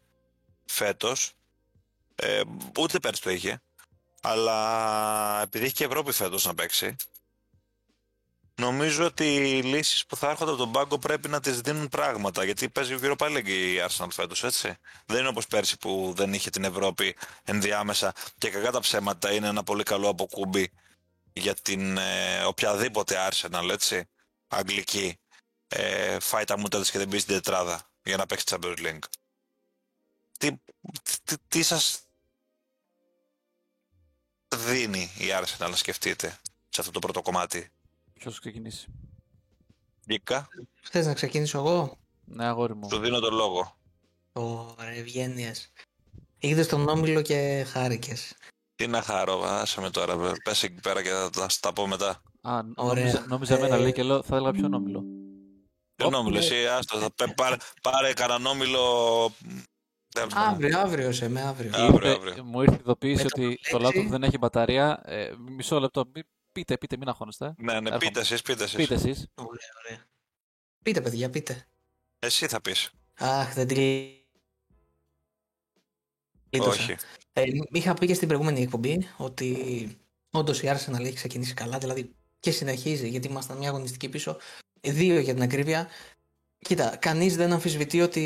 [0.66, 1.32] φέτος
[2.16, 2.42] ε,
[2.80, 3.62] ούτε πέρσι το είχε
[4.22, 6.96] αλλά επειδή έχει και Ευρώπη φέτος να παίξει
[8.62, 12.44] νομίζω ότι οι λύσεις που θα έρχονται από τον πάγκο πρέπει να τις δίνουν πράγματα
[12.44, 16.50] γιατί παίζει Europa League η Arsenal φέτος έτσι δεν είναι όπως πέρσι που δεν είχε
[16.50, 20.72] την Ευρώπη ενδιάμεσα και κακά τα ψέματα είναι ένα πολύ καλό αποκούμπι
[21.34, 24.10] για την ε, οποιαδήποτε Arsenal έτσι
[24.48, 25.20] αγγλική
[25.68, 29.04] ε, φάει τα μούτρα της και δεν μπει στην τετράδα για να παίξει Champions League.
[30.40, 30.52] Τι,
[31.24, 32.00] τι, τι σας
[34.56, 36.40] δίνει η Arsenal να σκεφτείτε
[36.70, 37.72] σε αυτό το πρώτο κομμάτι;
[38.22, 38.88] Ποιος ξεκινήσει;
[40.10, 40.48] Γκίκα,
[40.82, 42.88] Θες να ξεκινήσω εγώ; Ναι, αγόρι μου.
[42.92, 43.76] σου δίνω τον λόγο.
[44.34, 45.72] Ωραία, Ευγένειας.
[46.40, 48.34] Είδες τον Όμιλο και χάρηκες.
[48.76, 51.88] Τι να χαρώ, άσε με τώρα, πες εκεί πέρα και θα τα, θα τα πω
[51.88, 52.22] μετά.
[52.42, 53.04] Α, Ωραία.
[53.04, 55.04] νόμιζα, νόμιζα εμένα Ε, λέει και λέω θα έλεγα ποιον όμιλο.
[55.96, 56.46] Δεν Ω, όμιλο, ναι.
[56.46, 58.80] εσύ άστο, θα πέ- πάρε, πάρε κανέναν όμιλο...
[60.14, 60.54] τέλος πάντων.
[60.54, 61.70] Αύριο, αύριο σε με αύριο.
[61.76, 62.44] Α, αύριο, Ήρθε- αύριο.
[62.44, 64.02] Μου ήρθε ειδοποίηση Με το ότι το λέξη.
[64.06, 65.02] laptop δεν έχει μπαταρία.
[65.06, 66.06] Ε, μισό λεπτό.
[66.16, 66.22] Μη-
[66.52, 67.54] Πείτε, πείτε, μην αγχώνεστε.
[67.58, 67.98] Ναι, ναι, Έρχομαι.
[67.98, 68.76] πείτε εσείς, πείτε εσείς.
[68.76, 69.28] Πείτε εσείς.
[69.36, 70.06] Ωραία, ωραία.
[70.84, 71.68] Πείτε, παιδιά, πείτε.
[72.20, 72.92] Εσύ θα πεις.
[73.20, 73.76] Αχ, δεν τη
[76.50, 76.84] λύτωσα.
[76.84, 76.96] Όχι.
[77.34, 79.58] Ε, είχα πει και στην προηγούμενη εκπομπή ότι
[80.32, 84.38] όντως η Arsenal έχει ξεκινήσει καλά, δηλαδή και συνεχίζει γιατί ήμασταν μια αγωνιστική πίσω.
[84.82, 85.88] Ε, Δύο για την ακρίβεια.
[86.60, 88.22] Κοίτα, κανείς δεν αμφισβητεί ότι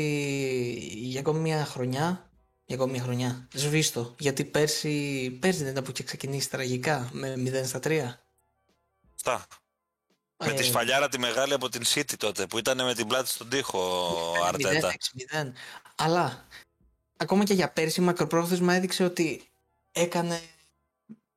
[0.94, 2.25] για ακόμη μια χρονιά.
[2.66, 3.48] Για ακόμη μια χρονιά.
[3.54, 4.14] Σβήστο.
[4.18, 8.18] Γιατί πέρσι, πέρσι δεν ήταν που είχε ξεκινήσει τραγικά με 0 στα 3.
[9.14, 9.46] Αυτά.
[10.44, 13.28] Με τη Ε, σφαλιάρα τη μεγάλη από την City τότε που ήταν με την πλάτη
[13.28, 13.78] στον τοίχο
[14.38, 14.92] ο Αρτέτα.
[15.32, 15.52] 0-6-0.
[15.94, 16.46] Αλλά
[17.16, 19.48] ακόμα και για πέρσι μακροπρόθεσμα έδειξε ότι
[19.92, 20.40] έκανε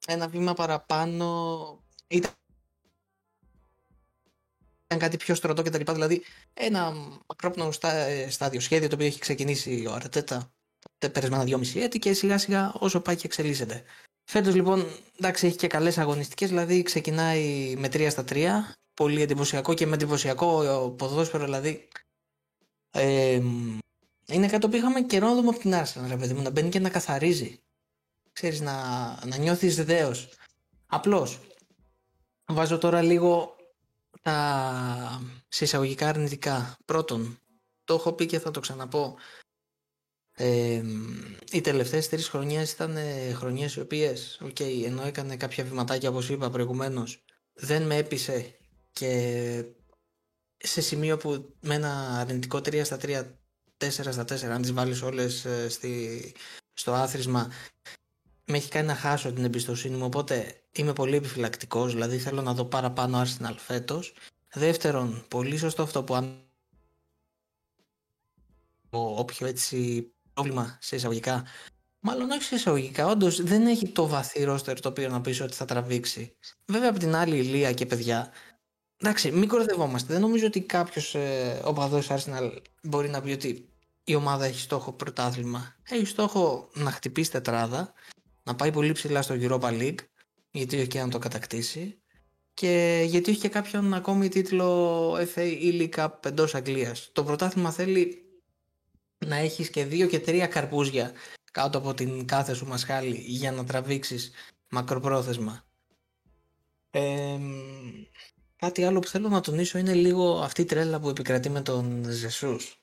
[0.07, 1.83] ένα βήμα παραπάνω.
[2.07, 2.31] Ήταν
[4.85, 5.91] ήταν κάτι πιο στρωτό κτλ.
[5.91, 6.23] Δηλαδή
[6.53, 6.91] ένα
[7.27, 10.51] μακρόπνο στά- στάδιο σχέδιο το οποίο έχει ξεκινήσει ο Αρτέτα
[10.99, 13.83] τα περασμένα δυόμιση έτη και σιγά σιγά όσο πάει και εξελίσσεται.
[14.23, 14.85] Φέτος λοιπόν
[15.17, 18.47] εντάξει έχει και καλές αγωνιστικές δηλαδή ξεκινάει με 3 στα 3
[18.93, 21.87] πολύ εντυπωσιακό και με εντυπωσιακό ποδόσφαιρο δηλαδή
[22.91, 23.41] ε,
[24.27, 26.69] είναι κάτι που είχαμε καιρό να δούμε από την Arsenal, ρε παιδί μου, να μπαίνει
[26.69, 27.59] και να καθαρίζει.
[28.31, 28.73] Ξέρεις, να,
[29.25, 30.29] να νιώθεις δέος.
[30.85, 31.39] Απλώς,
[32.45, 33.55] βάζω τώρα λίγο
[34.21, 36.77] τα σε εισαγωγικά αρνητικά.
[36.85, 37.39] Πρώτον,
[37.83, 39.15] το έχω πει και θα το ξαναπώ.
[40.41, 40.81] Ε,
[41.51, 46.29] οι τελευταίες τρεις χρονιές ήταν ε, χρονιές οι οποίες, οκ, ενώ έκανε κάποια βηματάκια όπως
[46.29, 47.23] είπα προηγουμένως,
[47.53, 48.55] δεν με έπεισε
[48.91, 49.63] και
[50.57, 53.23] σε σημείο που με ένα αρνητικό 3 στα 3,
[53.77, 56.21] 4 στα 4, αν τις βάλεις όλες ε, στη,
[56.73, 57.51] στο άθροισμα,
[58.45, 62.53] με έχει κάνει να χάσω την εμπιστοσύνη μου, οπότε είμαι πολύ επιφυλακτικός, δηλαδή θέλω να
[62.53, 64.13] δω παραπάνω Arsenal φέτος.
[64.53, 66.43] Δεύτερον, πολύ σωστό αυτό που αν
[68.89, 71.45] όποιο έτσι πρόβλημα σε εισαγωγικά
[71.99, 73.07] Μάλλον όχι σε εισαγωγικά.
[73.07, 76.35] Όντως δεν έχει το βαθύ ρόστερ το οποίο να πεις ότι θα τραβήξει.
[76.65, 78.31] Βέβαια από την άλλη ηλία και παιδιά.
[78.97, 80.13] Εντάξει, μην κορδευόμαστε.
[80.13, 82.51] Δεν νομίζω ότι κάποιος ε, οπαδός Arsenal
[82.83, 83.69] μπορεί να πει ότι
[84.03, 85.75] η ομάδα έχει στόχο πρωτάθλημα.
[85.89, 87.93] Έχει στόχο να χτυπήσει τετράδα,
[88.43, 89.99] να πάει πολύ ψηλά στο Europa League,
[90.51, 92.01] γιατί έχει και να το κατακτήσει.
[92.53, 97.09] Και γιατί έχει και κάποιον ακόμη τίτλο FA ή League Cup εντός Αγγλίας.
[97.11, 98.28] Το πρωτάθλημα θέλει
[99.25, 101.11] να έχεις και δύο και τρία καρπούζια
[101.51, 104.31] κάτω από την κάθε σου μασχάλη για να τραβήξεις
[104.69, 105.63] μακροπρόθεσμα.
[106.91, 107.37] Ε,
[108.55, 112.05] κάτι άλλο που θέλω να τονίσω είναι λίγο αυτή η τρέλα που επικρατεί με τον
[112.09, 112.81] Ζεσούς.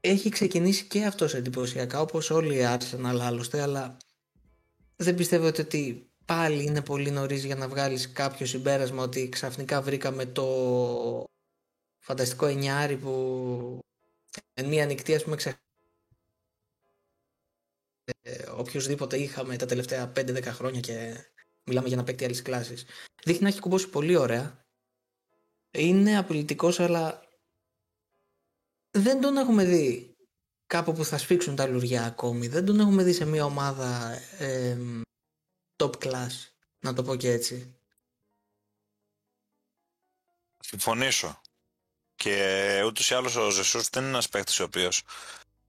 [0.00, 3.96] Έχει ξεκινήσει και αυτός εντυπωσιακά όπως όλοι οι Arsenal άλλωστε αλλά
[4.96, 10.26] δεν πιστεύω ότι πάλι είναι πολύ νωρίς για να βγάλεις κάποιο συμπέρασμα ότι ξαφνικά βρήκαμε
[10.26, 10.46] το
[11.98, 13.78] φανταστικό εννιάρι που
[14.54, 15.60] εν μία νυχτή ας πούμε ξε...
[18.22, 21.26] ε, οποιοδήποτε είχαμε τα τελευταία 5-10 χρόνια και
[21.64, 22.84] μιλάμε για να παίκτη άλλης κλάσης.
[23.24, 24.66] Δείχνει να έχει κουμπώσει πολύ ωραία.
[25.70, 27.28] Είναι απειλητικός αλλά
[28.90, 30.16] δεν τον έχουμε δει
[30.66, 32.48] κάπου που θα σφίξουν τα λουριά ακόμη.
[32.48, 34.78] Δεν τον έχουμε δει σε μια ομάδα ε,
[35.76, 36.30] top class,
[36.78, 37.76] να το πω και έτσι.
[40.60, 41.40] Συμφωνήσω.
[42.22, 45.02] Και ούτως ή άλλως ο Ζεσούς δεν είναι ένας παίκτης ο οποίος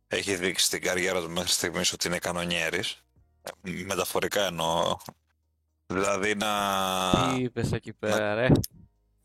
[0.07, 3.03] έχει δείξει στην καριέρα του μέχρι στιγμής ότι είναι κανονιέρης.
[3.41, 4.97] Ε, Μεταφορικά εννοώ.
[5.85, 6.51] Δηλαδή να,
[7.35, 8.47] Τι είπες εκεί πέρα, ρε.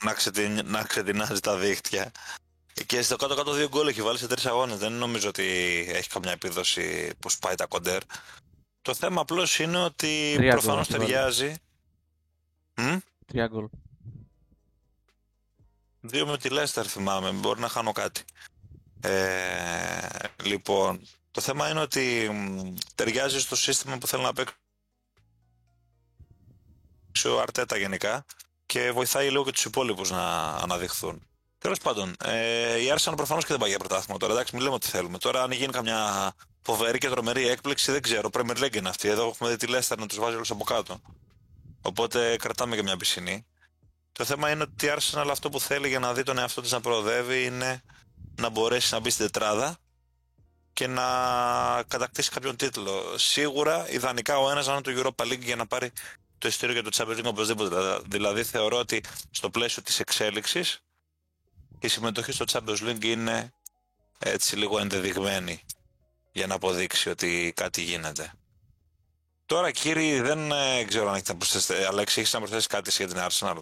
[0.05, 2.11] να, ξετιν, να ξετινάζει τα δίχτυα.
[2.87, 4.79] Και στο κάτω-κάτω δύο γκολ έχει βάλει σε τρεις αγώνες.
[4.79, 5.45] Δεν νομίζω ότι
[5.89, 8.01] έχει καμιά επίδοση που σπάει τα κοντέρ.
[8.83, 11.11] Το θέμα απλώς είναι ότι Τρία γκολ προφανώς έχει βάλει.
[11.13, 11.55] ταιριάζει.
[12.77, 13.69] Μμ; Τρία γκολ.
[16.01, 18.25] Δύο με τη Λέστερ θυμάμαι, μπορεί να χάνω κάτι.
[19.01, 20.09] Ε,
[20.43, 24.55] λοιπόν, το θέμα είναι ότι μ, ταιριάζει στο σύστημα που θέλω να παίξει
[27.29, 28.25] ο Αρτέτα γενικά
[28.67, 31.23] και βοηθάει λίγο και τους υπόλοιπους να αναδειχθούν.
[31.59, 34.33] Τέλος πάντων, ε, η Arsenal προφανώς και δεν πάει για πρωτάθλημα τώρα.
[34.33, 35.19] Εντάξει, μην λέμε ό,τι θέλουμε.
[35.19, 36.33] Τώρα, αν γίνει καμιά
[36.63, 38.29] φοβερή και τρομερή έκπληξη, δεν ξέρω.
[38.33, 39.09] Premier League είναι αυτή.
[39.09, 41.01] Εδώ έχουμε δει τη Leicester να τους βάζει όλους από κάτω.
[41.83, 43.47] Οπότε κρατάμε και μια πισινή.
[44.19, 46.73] Το θέμα είναι ότι η Arsenal αυτό που θέλει για να δει τον εαυτό της
[46.73, 47.83] να προοδεύει είναι
[48.41, 49.77] να μπορέσει να μπει στην τετράδα
[50.73, 51.03] και να
[51.89, 53.19] κατακτήσει κάποιον τίτλο.
[53.19, 55.93] Σίγουρα, ιδανικά ο ένας να είναι το Europa League για να πάρει
[56.39, 58.01] το ειστήριο για το Champions League οπωσδήποτε.
[58.07, 60.79] Δηλαδή θεωρώ ότι στο πλαίσιο της εξέλιξης
[61.79, 63.53] η συμμετοχή στο Champions League είναι
[64.19, 65.61] έτσι λίγο ενδεδειγμένη
[66.33, 68.33] για να αποδείξει ότι κάτι γίνεται.
[69.47, 73.09] Τώρα κύριοι δεν ε, ξέρω αν έχετε να προσθέσετε, Αλέξη έχεις να προσθέσεις κάτι για
[73.09, 73.61] την Arsenal;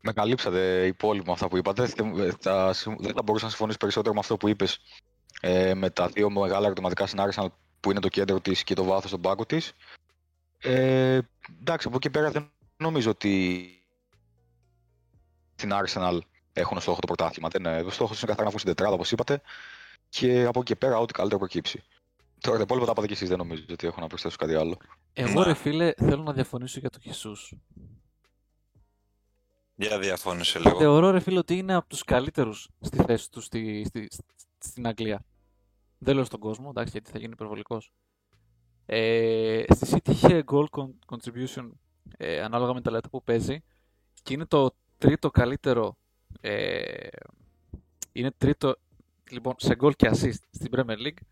[0.00, 1.84] Με καλύψατε υπόλοιπα με αυτά που είπατε.
[1.84, 4.80] Δεν θα, δεν θα μπορούσα να συμφωνήσω περισσότερο με αυτό που είπες
[5.40, 7.46] ε, με τα δύο μεγάλα ερωτηματικά στην Arsenal
[7.80, 9.72] που είναι το κέντρο της και το βάθος στον πάγκο της.
[10.58, 11.20] Ε,
[11.60, 13.64] εντάξει, από εκεί πέρα δεν νομίζω ότι
[15.54, 16.18] στην Arsenal
[16.52, 17.48] έχουν στόχο το πρωτάθλημα.
[17.48, 19.40] Δεν, ε, ο στόχος είναι καθαρά να βγουν στην τετράδα, όπως είπατε,
[20.08, 21.82] και από εκεί πέρα ό,τι καλύτερο προκύψει.
[22.40, 24.76] Τώρα τα υπόλοιπα τα είπατε και εσείς, δεν νομίζω ότι έχω να προσθέσω κάτι άλλο.
[25.12, 27.32] Εγώ, ρε φίλε, θέλω να διαφωνήσω για τον Χεσού.
[29.80, 30.78] Για διαφώνησε λίγο.
[30.78, 34.08] Θεωρώ, ρε φίλε, ότι είναι από τους καλύτερους στη θέση τους στη, στη,
[34.58, 35.24] στην Αγγλία.
[35.98, 37.92] Δεν λέω στον κόσμο, εντάξει, γιατί θα γίνει υπερβολικός.
[38.86, 40.64] Ε, στη City είχε goal
[41.06, 41.70] contribution
[42.16, 43.62] ε, ανάλογα με τα λεπτά που παίζει
[44.22, 45.96] και είναι το τρίτο καλύτερο
[46.40, 47.08] ε,
[48.12, 48.76] είναι τρίτο
[49.30, 51.22] λοιπόν, σε goal και assist στην Premier League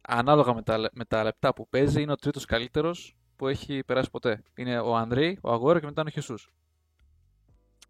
[0.00, 4.10] ανάλογα με τα, με τα λεπτά που παίζει είναι ο τρίτος καλύτερος που έχει περάσει
[4.10, 6.52] ποτέ είναι ο Ανδρέη, ο Αγόρα και μετά είναι ο Χεσούς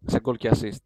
[0.05, 0.83] σε goal και assist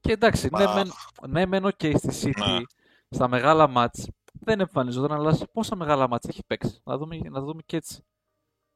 [0.00, 0.90] και εντάξει, ναι, μεν,
[1.28, 2.60] ναι μεν okay, στη City ναι.
[3.08, 4.08] στα μεγάλα μάτς
[4.40, 6.80] δεν εμφανιζόταν, αλλά πόσα μεγάλα μάτς έχει παίξει.
[6.84, 8.06] Να δούμε, να δούμε και έτσι.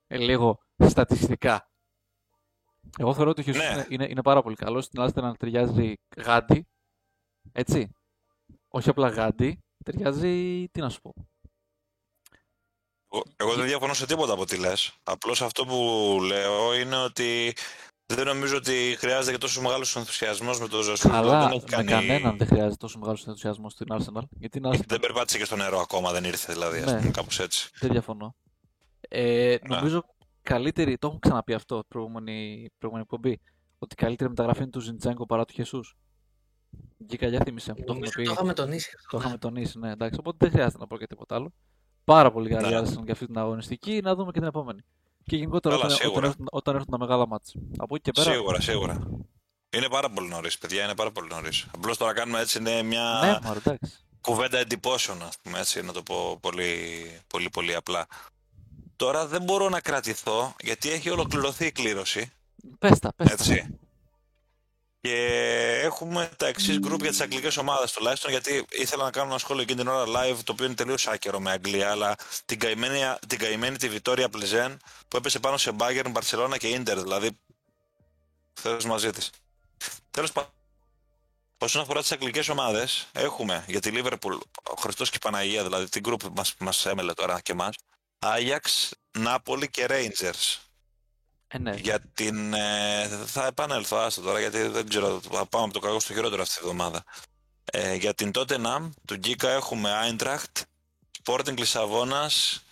[0.07, 1.71] Ε, λίγο στατιστικά.
[2.99, 3.87] Εγώ θεωρώ ότι ο Χιουσούς ναι.
[3.89, 4.85] είναι, είναι, πάρα πολύ καλός.
[4.85, 6.67] Στην Ελλάδα να ταιριάζει γάντι.
[7.53, 7.91] Έτσι.
[8.69, 9.59] Όχι απλά γάντι.
[9.85, 11.15] Ταιριάζει, τι να σου πω.
[13.37, 14.95] Εγώ δεν διαφωνώ σε τίποτα από τι λες.
[15.03, 17.55] Απλώς αυτό που λέω είναι ότι
[18.07, 21.09] δεν νομίζω ότι χρειάζεται και τόσο μεγάλος ενθουσιασμός με το Ζωσού.
[21.09, 21.85] Καλά, δεν κάνει...
[21.85, 24.23] με κανέναν δεν χρειάζεται τόσο μεγάλος ενθουσιασμός στην Arsenal.
[24.31, 24.81] Γιατί Arsenal...
[24.87, 26.81] Δεν περπάτησε και στο νερό ακόμα, δεν ήρθε δηλαδή.
[26.81, 26.97] Ναι.
[26.97, 27.71] Πούμε, κάπως έτσι.
[27.79, 28.35] Δεν διαφωνώ.
[29.01, 29.77] Ε, ναι.
[29.77, 30.05] νομίζω
[30.43, 33.41] καλύτερη, το έχω ξαναπεί αυτό την προηγούμενη, προηγούμενη εκπομπή,
[33.79, 35.81] ότι καλύτερη μεταγραφή είναι του Ζιντσέγκο παρά του Χεσού.
[37.05, 37.75] Γκίκα, για θύμισε.
[37.87, 38.09] Το, πει.
[38.11, 38.91] το είχαμε τονίσει.
[39.11, 40.19] Το είχαμε τονίσει, ναι, εντάξει.
[40.19, 41.53] Οπότε δεν χρειάζεται να πω και τίποτα άλλο.
[42.05, 42.81] Πάρα πολύ καλή ναι.
[43.05, 44.01] για αυτή την αγωνιστική.
[44.03, 44.81] Να δούμε και την επόμενη.
[45.25, 47.61] Και γενικότερα όταν, όταν, έρθουν, όταν έρθουν τα μεγάλα μάτια.
[47.77, 48.33] Από εκεί και πέρα.
[48.33, 48.99] Σίγουρα, σίγουρα.
[49.77, 51.67] Είναι πάρα πολύ νωρίς, παιδιά, είναι πάρα πολύ νωρίς.
[51.75, 53.79] Απλώς τώρα κάνουμε έτσι είναι μια ναι, μωρέ,
[54.21, 56.67] κουβέντα εντυπώσεων, ας πούμε έτσι, να το πω πολύ,
[57.27, 58.07] πολύ, πολύ απλά.
[58.97, 62.33] Τώρα δεν μπορώ να κρατηθώ γιατί έχει ολοκληρωθεί η κλήρωση.
[62.79, 63.33] Πέστα, πέστα.
[63.33, 63.79] Έτσι.
[65.05, 69.39] Και έχουμε τα εξής γκρουπ για τις αγγλικές ομάδες τουλάχιστον, γιατί ήθελα να κάνω ένα
[69.39, 73.15] σχόλιο εκείνη την ώρα live, το οποίο είναι τελείως άκερο με Αγγλία, αλλά την καημένη,
[73.29, 77.39] την καημένη τη Βιτόρια Πλεζέν που έπεσε πάνω σε Bayern, Barcelona και Inter, δηλαδή.
[78.53, 79.31] Θέλω μαζί της.
[80.11, 80.51] Τέλος πάντων,
[81.59, 85.89] όσον αφορά τις αγγλικές ομάδες, έχουμε για τη Liverpool, ο Χριστός και η Παναγία, δηλαδή
[85.89, 87.77] την γκρουπ που μας έμελε τώρα και εμάς,
[88.19, 90.57] Ajax, Napoli και Rangers.
[91.55, 91.75] Ε, ναι.
[91.75, 92.55] Για την.
[92.55, 95.21] Ε, θα επανέλθω, άστο τώρα, γιατί δεν ξέρω.
[95.31, 97.05] Θα πάμε από το κακό στο χειρότερο αυτή τη βδομάδα.
[97.65, 100.63] Ε, για την Tottenham, του Γκίκα έχουμε Eintracht,
[101.25, 102.65] Sporting Λισαβόνας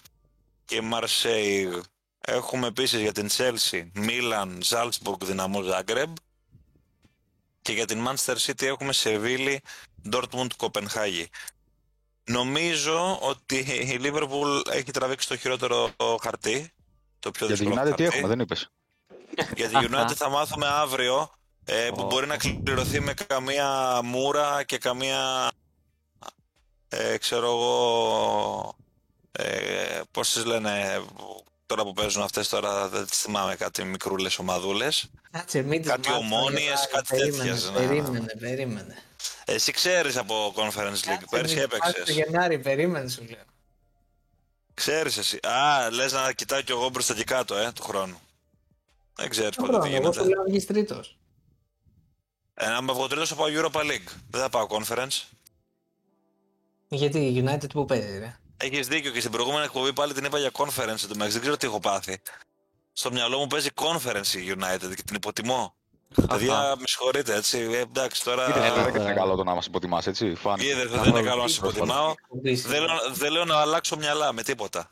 [0.64, 1.80] και Marseille.
[2.20, 6.12] Έχουμε επίσης για την Chelsea, Milan, Salzburg, Δυναμό Zagreb.
[7.62, 9.60] Και για την Manchester City έχουμε Σεβίλη,
[10.12, 11.28] Dortmund, Κοπενχάγη.
[12.24, 16.72] Νομίζω ότι η Liverpool έχει τραβήξει το χειρότερο χαρτί
[17.20, 18.70] το πιο Για τη United τι έχουμε, δεν είπες.
[19.56, 21.30] Για τη United θα μάθουμε αύριο
[21.64, 25.50] ε, που μπορεί να κληρωθεί με καμία μούρα και καμία
[26.88, 28.76] ε, ξέρω εγώ
[29.32, 31.02] ε, πώς τις λένε
[31.66, 35.10] τώρα που παίζουν αυτές τώρα δεν τις θυμάμαι κάτι μικρούλες ομαδούλες.
[35.30, 38.96] Κάτι ομόνιες, κάτι τέτοιες περίμενε, περίμενε
[39.44, 42.04] εσύ ξέρεις από Conference League, πέρσι έπαιξες.
[42.04, 43.49] το Γενάρη, περίμενε σου λέω
[44.80, 45.38] Ξέρεις εσύ.
[45.46, 48.20] Α, λες να κοιτάω κι εγώ μπροστά και κάτω, ε, του χρόνου.
[49.14, 50.18] Δεν ξέρεις πότε τι γίνεται.
[50.18, 51.18] Εγώ λέω βγεις τρίτος.
[52.54, 54.08] Ε, αν με βγω τρίτος θα πάω Europa League.
[54.30, 55.22] Δεν θα πάω Conference.
[56.88, 58.38] Γιατί United που παίζει, ρε.
[58.56, 61.06] Έχεις δίκιο και στην προηγούμενη εκπομπή πάλι την είπα για Conference.
[61.08, 62.20] Δεν ξέρω τι έχω πάθει.
[62.92, 65.74] Στο μυαλό μου παίζει Conference η United και την υποτιμώ.
[66.28, 67.58] Παιδιά, με συγχωρείτε, έτσι.
[67.58, 68.46] Ε, εντάξει, τώρα.
[68.92, 70.26] δεν είναι καλό το να μας υποτιμάς, έτσι.
[70.58, 72.14] Είδε, δεν είναι καλό να σα υποτιμάω.
[73.12, 74.90] Δεν λέω να αλλάξω μυαλά με τίποτα.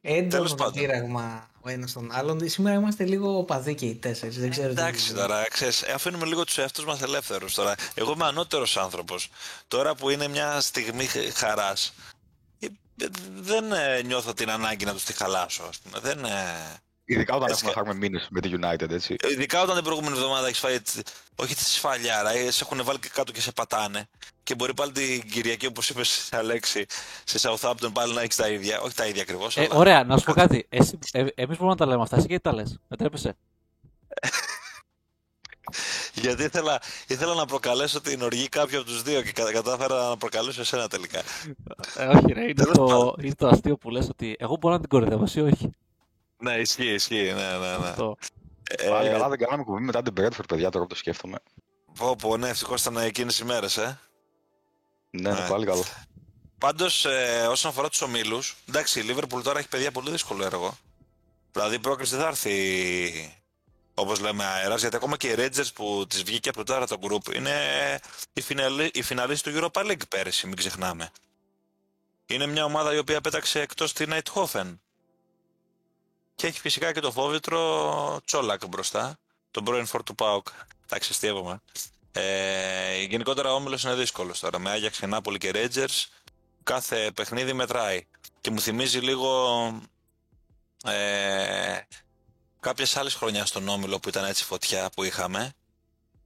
[0.00, 2.48] Έντονο το πείραγμα ο ένας τον άλλον.
[2.48, 4.38] Σήμερα είμαστε λίγο παδί και οι τέσσερις.
[4.38, 7.74] Δεν ξέρω Εντάξει τώρα, ξέρεις, αφήνουμε λίγο τους εαυτούς μας ελεύθερους τώρα.
[7.94, 9.30] Εγώ είμαι ανώτερος άνθρωπος.
[9.68, 11.94] Τώρα που είναι μια στιγμή χαράς,
[12.58, 12.66] ε,
[13.34, 15.98] δεν ε, νιώθω την ανάγκη να τους τη χαλάσω, ας πούμε.
[16.00, 16.18] Δεν,
[17.12, 19.16] Ειδικά όταν Έτσι έχουμε κα- να χάρουμε μήνες με τη United, έτσι.
[19.30, 20.80] Ειδικά όταν την προηγούμενη εβδομάδα έχεις φάει.
[20.80, 21.06] τσι-
[21.36, 24.08] Όχι τη σφαλιάρα, ε, σε έχουν βάλει και κάτω και σε πατάνε.
[24.42, 26.84] Και μπορεί πάλι την Κυριακή, όπως είπες, Αλέξη,
[27.24, 28.80] σε Southampton πάλι να έχεις τα ίδια.
[28.80, 29.56] Όχι τα ίδια ακριβώς.
[29.56, 30.66] Ε, ωραία, να σου πω κάτι.
[30.68, 32.16] Εσύ, ε, εμείς μπορούμε να τα λέμε αυτά.
[32.16, 33.36] Εσύ γιατί τα λες; Με τρέπεσαι;
[36.14, 40.16] Γιατί ήθελα, ήθελα να προκαλέσω την οργή κάποιου από τους δύο και κα- κατάφερα να
[40.16, 41.18] προκαλέσω εσένα τελικά.
[41.96, 42.42] Ε, όχι, ρε.
[42.42, 43.14] Είναι Τέλος το, πάντων.
[43.20, 45.70] είναι το αστείο που λες ότι εγώ μπορώ να την κορυδεύω, εσύ όχι.
[46.42, 47.32] Ναι, ισχύει, ισχύει.
[47.34, 47.88] Ναι, ναι, ναι.
[47.88, 48.16] Αυτό.
[48.68, 51.38] Ε, Πάλι καλά δεν κάναμε κουμπί μετά την Bradford, παιδιά, τώρα που το σκέφτομαι.
[51.98, 54.00] πω, πω, ναι, ευτυχώς ήταν εκείνες οι μέρες, ε.
[55.10, 55.40] Ναι, Ναι.
[55.40, 55.82] ναι, πάλι καλά.
[56.58, 60.76] Πάντως, ε, όσον αφορά τους ομίλους, εντάξει, η Liverpool τώρα έχει παιδιά πολύ δύσκολο έργο.
[61.52, 63.36] Δηλαδή η πρόκριση δεν θα έρθει
[63.94, 67.34] όπως λέμε αέρας, γιατί ακόμα και οι Rangers που της βγήκε από τώρα το group
[67.34, 67.54] είναι
[68.32, 71.10] η, φιναλί, η φιναλίστη του Europa League πέρυσι, μην ξεχνάμε.
[72.26, 74.78] Είναι μια ομάδα η οποία πέταξε εκτός την Eindhoven.
[76.42, 79.18] Και έχει φυσικά και το φόβητρο Τσόλακ μπροστά,
[79.50, 80.46] τον πρώην φόρ του Πάουκ.
[80.84, 81.60] Εντάξει, αστείευομαι.
[82.12, 84.58] Ε, γενικότερα ο όμιλος είναι δύσκολος τώρα.
[84.58, 86.04] Με Άγιαξ και Νάπολη και Rangers
[86.62, 88.06] κάθε παιχνίδι μετράει.
[88.40, 89.56] Και μου θυμίζει λίγο
[90.84, 91.78] ε,
[92.60, 95.52] κάποιες άλλες χρονιάς στον Όμιλο που ήταν έτσι φωτιά που είχαμε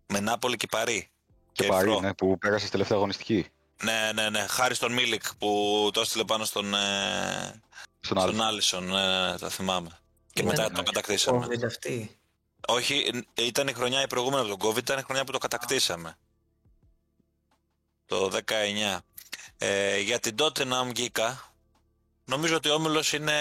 [0.07, 1.11] με Νάπολη και Παρί.
[1.53, 2.01] Και Παρί, Ερυθρό.
[2.01, 3.47] ναι, που πέρασε στη τελευταία αγωνιστική.
[3.83, 4.47] Ναι, ναι, ναι.
[4.47, 7.61] Χάρη στον Μίλικ που το έστειλε πάνω στον, ε,
[8.01, 8.33] Στον άλλο.
[8.33, 8.85] στον Άλισον.
[8.85, 9.89] Ναι, ναι, τα θυμάμαι.
[10.37, 11.47] Και Ήταν μετά το κατακτήσαμε.
[11.47, 12.17] COVID αυτή.
[12.67, 16.17] Όχι, ήταν η χρονιά η προηγούμενη από τον COVID, ήταν η χρονιά που το κατακτήσαμε.
[18.07, 18.99] Το 19.
[19.59, 21.53] Ε, για την Tottenham Γκίκα,
[22.25, 23.35] νομίζω ότι ο Όμιλος είναι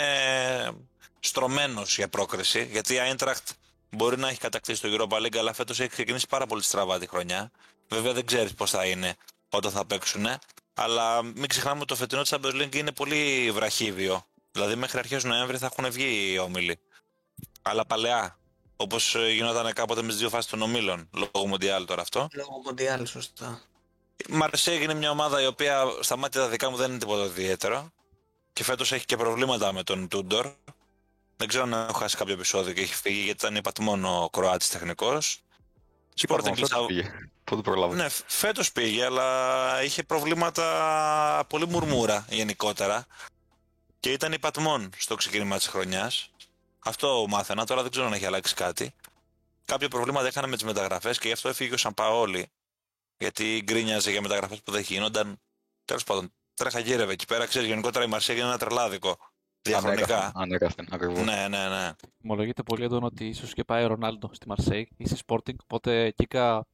[1.19, 3.51] στρωμένος για πρόκριση, γιατί η Eintracht
[3.89, 7.07] μπορεί να έχει κατακτήσει το Europa League, αλλά φέτος έχει ξεκινήσει πάρα πολύ στραβά τη
[7.07, 7.51] χρονιά.
[7.89, 9.15] Βέβαια δεν ξέρεις πώς θα είναι
[9.49, 10.27] όταν θα παίξουν,
[10.73, 14.25] αλλά μην ξεχνάμε ότι το φετινό Champions League είναι πολύ βραχύβιο.
[14.55, 16.79] Δηλαδή μέχρι αρχές Νοέμβρη θα έχουν βγει οι όμιλοι.
[17.67, 18.37] Αλλά παλαιά,
[18.77, 22.27] Όπως γινόταν κάποτε με τις δύο φάσεις των ομίλων, λόγω Μοντιάλ τώρα αυτό.
[22.31, 23.61] Λόγω Μοντιάλ, σωστά.
[24.15, 27.23] Η Μαρσέ είναι μια ομάδα η οποία στα μάτια τα δικά μου δεν είναι τίποτα
[27.25, 27.89] ιδιαίτερο.
[28.53, 30.53] Και φέτος έχει και προβλήματα με τον Τούντορ.
[31.37, 34.69] Δεν ξέρω αν έχω χάσει κάποιο επεισόδιο και έχει φύγει γιατί ήταν υπατμόν ο Κροάτης
[34.69, 35.41] τεχνικός.
[36.13, 37.11] Τι είπαμε, Sporting αυτό Lisbon- πήγε.
[37.43, 37.93] Πότε προλάβω.
[37.93, 43.05] Ναι, φέτος πήγε, αλλά είχε προβλήματα πολύ μουρμούρα γενικότερα.
[43.99, 46.29] Και ήταν υπατμόν στο ξεκίνημα της χρονιάς.
[46.87, 48.93] Αυτό μάθαινα, τώρα δεν ξέρω αν έχει αλλάξει κάτι.
[49.65, 52.47] Κάποια προβλήματα είχαν με τις μεταγραφές και γι' αυτό έφυγε ο Σαμπαόλη.
[53.17, 55.39] Γιατί γκρίνιαζε για μεταγραφές που δεν γίνονταν.
[55.85, 57.45] Τέλος πάντων, τρέχα γύρευε εκεί πέρα.
[57.45, 59.17] Ξέρεις, γενικότερα η Μαρσία είναι ένα τρελάδικο.
[59.61, 60.31] Διαχρονικά.
[60.35, 61.23] Ανέκαθεν, ακριβώς.
[61.23, 61.91] Ναι, ναι, ναι.
[62.23, 65.55] Ομολογείται πολύ έντονο ότι ίσως και πάει ο Ρονάλντο στη Μαρσέη ή στη Sporting.
[65.63, 66.65] Οπότε Κίκα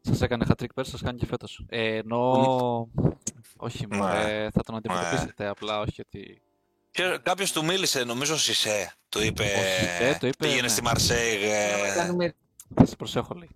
[0.00, 1.64] σας έκανε χατρίκ πέρσι, σας κάνει και φέτος.
[1.68, 2.88] Ε, ενώ.
[3.56, 3.96] Όχι, Ναι.
[3.96, 5.46] μωρέ, θα τον αντιμετωπίσετε.
[5.46, 6.42] Απλά όχι ότι.
[7.22, 8.92] Κάποιος του μίλησε, νομίζω ο Σισε.
[9.08, 9.42] Του είπε.
[9.42, 10.68] Ο Σισε το είπε, Πήγαινε ναι.
[10.68, 11.42] στη Μαρσέη.
[11.52, 12.34] ε, Να κάνουμε
[12.74, 13.48] Θα σε προσέχω, λέει.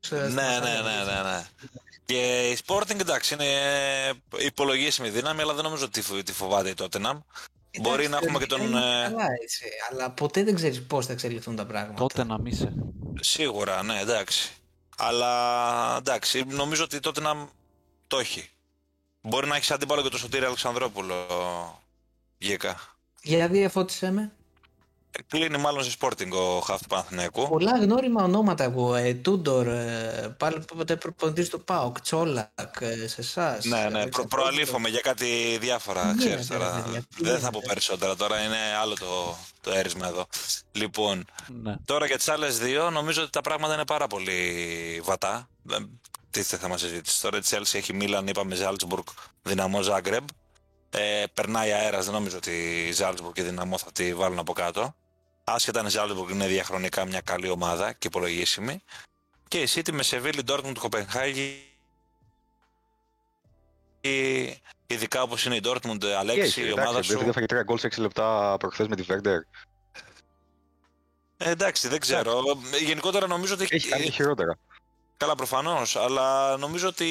[0.00, 1.12] σε- Ναι, στα ναι, μασάγια, ναι, έτσι.
[1.14, 1.46] ναι, ναι.
[2.04, 3.46] Και η Sporting εντάξει είναι
[4.38, 7.18] υπολογίσιμη δύναμη, αλλά δεν νομίζω ότι τη- τη φοβάται η Tottenham.
[7.80, 8.60] Μπορεί Εντάξει, να έχουμε και τον.
[8.60, 11.94] είναι ε, Καλά έτσι, αλλά ποτέ δεν ξέρεις πώς θα εξελιχθούν τα πράγματα.
[11.98, 12.72] Τότε να μη είσαι.
[13.20, 14.50] Σίγουρα, ναι, εντάξει.
[14.96, 17.46] Αλλά εντάξει, νομίζω ότι η Tottenham
[18.06, 18.50] το έχει.
[19.20, 21.26] Μπορεί να έχεις αντίπαλο και το Σωτήρι Αλεξανδρόπουλο.
[22.44, 22.80] Γέκα.
[23.22, 24.32] Για διαφώτισέ με.
[25.28, 27.48] Κλείνει μάλλον σε Sporting ο Χαφ του Παναθηναϊκού.
[27.48, 28.94] Πολλά γνώριμα ονόματα εγώ.
[28.94, 32.48] Ε, Τούντορ, ε, πάλι ποτέ προπονητής του ΠΑΟΚ, Τσόλακ,
[32.80, 33.64] ε, σε εσάς.
[33.64, 36.82] Ναι, ναι, προ, προαλήφομαι για κάτι διάφορα, Ναι, ξέρεις ναι, τώρα.
[36.82, 37.50] παιδιά, τι Δεν θα γίνεται.
[37.50, 40.26] πω περισσότερα τώρα, είναι άλλο το, το έρισμα εδώ.
[40.72, 41.24] Λοιπόν,
[41.62, 41.74] Ναι.
[41.84, 45.48] τώρα για τις άλλες δύο, νομίζω ότι τα πράγματα είναι πάρα πολύ βατά.
[45.62, 47.20] Δεν- Τι θε θέμα συζήτηση.
[47.22, 49.04] Τώρα η Chelsea έχει Μίλαν, είπαμε Ζάλτσμπουργκ,
[49.42, 50.24] δυναμό Ζάγκρεμπ.
[50.96, 54.52] Ε, περνάει αέρας, δεν νομίζω ότι η Ζάλτσμπουργκ και η δυναμό θα τη βάλουν από
[54.52, 54.94] κάτω.
[55.44, 58.82] Άσχετα αν η Ζάλτσμπουργκ είναι διαχρονικά μια καλή ομάδα και υπολογίσιμη.
[59.48, 61.68] Και η City με Σεβίλη, Ντόρκμουντ, Κοπενχάγη.
[64.00, 67.18] η- Ειδικά όπως είναι η Ντόρκμουντ, Αλέξη, η ομάδα σου.
[67.18, 69.38] Δεν έφαγε τρία γκολ σε 6 λεπτά προχθές με τη Βέρντερ.
[71.36, 72.42] Ε, εντάξει, δεν ξέρω.
[72.74, 73.66] Ε, Γενικότερα νομίζω ότι.
[73.70, 74.58] Έχει κάνει και χειρότερα.
[75.16, 75.96] Καλά, προφανώς.
[75.96, 77.06] Αλλά νομίζω ότι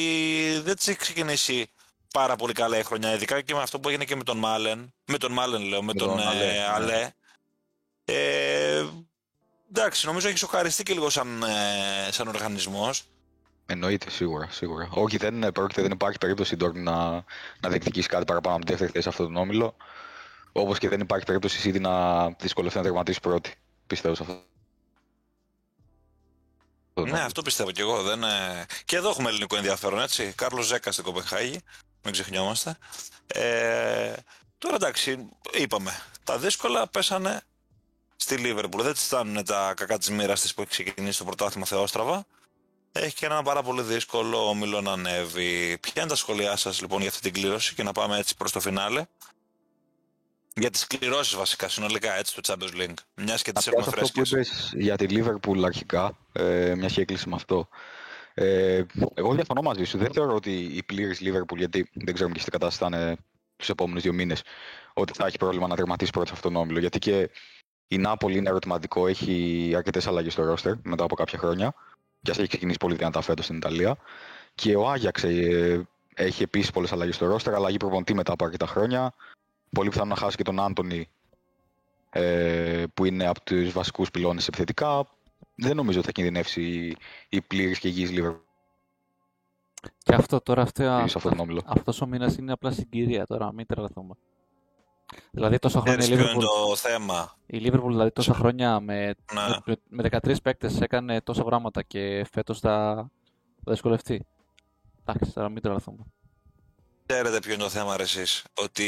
[0.64, 1.70] δεν της έχει ξεκινήσει
[2.14, 3.14] πάρα πολύ καλά η χρονιά.
[3.14, 4.94] Ειδικά και με αυτό που έγινε και με τον Μάλεν.
[5.06, 6.68] Με τον Μάλεν, λέω, με, Με τον, τον ε, Αλέ, ναι.
[6.74, 7.10] Αλέ.
[8.06, 8.86] Ε,
[9.70, 13.04] εντάξει, νομίζω έχει σοκαριστεί και λίγο σαν, ε, σαν οργανισμός.
[13.66, 14.48] Εννοείται, σίγουρα.
[14.52, 14.90] σίγουρα.
[14.92, 17.24] Όχι, δεν πρόκειται, δεν υπάρχει περίπτωση η Dortmund να,
[17.60, 19.76] να διεκδικήσει κάτι παραπάνω από τη δεύτερη θέση σε αυτόν τον όμιλο.
[20.52, 23.54] Όπως και δεν υπάρχει περίπτωση η City να δυσκολευτεί να τερματίσει πρώτη.
[23.88, 24.42] Πιστεύω σε αυτό.
[27.02, 28.02] Ναι, αυτό πιστεύω κι εγώ.
[28.02, 30.34] Δεν, ε, Και εδώ έχουμε ελληνικό ενδιαφέρον, έτσι.
[30.36, 31.60] Κάρλος Ζέκα στην Κοπενχάγη.
[32.04, 32.78] Μην ξεχνιόμαστε.
[33.28, 34.14] Ε,
[34.58, 36.02] τώρα εντάξει, είπαμε.
[36.24, 37.42] Τα δύσκολα πέσανε
[38.16, 38.82] στη Λίβερπουλ.
[38.82, 42.26] Δεν τη φτάνουν τα κακά της μοίρας της που έχει ξεκινήσει το πρωτάθλημα Θεόστραβα.
[42.92, 45.78] Έχει και ένα πάρα πολύ δύσκολο όμιλο να ανέβει.
[45.82, 48.52] Ποια είναι τα σχόλιά σας λοιπόν για αυτή την κλήρωση και να πάμε έτσι προς
[48.52, 49.06] το φινάλε;
[50.56, 52.94] Για τις κληρώσεις βασικά, συνολικά έτσι, του Champions League.
[53.16, 54.32] Μιας και τις έχουμε αυτό που φρέσκες.
[54.32, 57.68] είπες για τη Liverpool αρχικά, ε, μια και έκλεισε με αυτό.
[58.34, 59.98] Ε, εγώ διαφωνώ μαζί σου.
[59.98, 63.18] Δεν θεωρώ ότι η πλήρης Liverpool, γιατί δεν ξέρουμε και στην κατάσταση θα είναι
[63.56, 64.44] τους επόμενους δύο μήνες,
[64.94, 66.80] ότι θα έχει πρόβλημα να τερματίσει πρώτα σε αυτόν τον όμιλο.
[66.80, 67.30] Γιατί και
[67.88, 71.74] η Νάπολη είναι ερωτηματικό, έχει αρκετές αλλαγές στο ρόστερ μετά από κάποια χρόνια.
[72.22, 73.98] Και ας έχει ξεκινήσει πολύ δυνατά φέτος στην Ιταλία.
[74.56, 78.66] Και ο Άγιαξ ε, έχει επίσης πολλές αλλαγές στο ρόστερ, αλλαγή προπονητή μετά από αρκετά
[78.66, 79.14] χρόνια.
[79.70, 81.10] Πολύ πιθανό να χάσει και τον Άντωνη,
[82.10, 85.08] ε, που είναι από τους βασικούς πυλώνες επιθετικά.
[85.56, 86.98] Δεν νομίζω ότι θα κινδυνεύσει η,
[87.30, 88.40] η πλήρης και υγιής Liverpool
[90.04, 91.62] Και αυτό τώρα, αυτό, σε αυτόν τον όμιλο.
[91.66, 94.14] αυτός ο μήνας είναι απλά συγκυρία τώρα, μην τρελαθούμε.
[95.32, 97.38] Δηλαδή τόσα χρόνια Ξέρεις η ποιο είναι Liverpool, το θέμα.
[97.46, 99.42] η Liverpool δηλαδή τόσα χρόνια με, Ναι.
[99.66, 102.96] με, με 13 παίκτες έκανε τόσα πράγματα και φέτος θα,
[103.64, 104.26] θα δυσκολευτεί.
[105.06, 106.04] Εντάξει, τώρα μην τρελαθούμε.
[107.06, 108.44] Ξέρετε ποιο είναι το θέμα ρε εσείς.
[108.54, 108.88] Ότι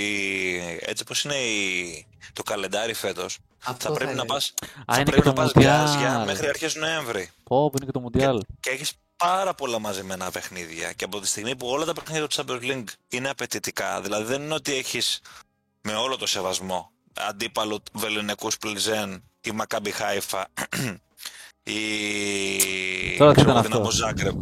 [0.81, 2.07] έτσι όπως είναι η...
[2.33, 4.25] το καλεντάρι φέτος, Αυτό θα πρέπει να έλεγα.
[4.25, 4.53] πας,
[4.85, 5.61] Α, θα είναι πρέπει και να το πας Mundial.
[5.61, 7.31] γκάζια μέχρι αρχές Νοέμβρη.
[7.43, 8.39] Πω, που είναι και το Mundial.
[8.59, 10.91] Και έχεις πάρα πολλά μαζεμένα παιχνίδια.
[10.93, 14.41] Και από τη στιγμή που όλα τα παιχνίδια του Champions League είναι απαιτητικά, δηλαδή δεν
[14.41, 15.21] είναι ότι έχεις
[15.81, 20.47] με όλο το σεβασμό αντίπαλο βεληνικούς Πλιζέν ή Μακάμπι Χάιφα
[21.63, 21.79] ή
[23.17, 24.35] Τώρα τι ξέρω, ήταν Δυναμό αυτό; Ζάγκρεπ.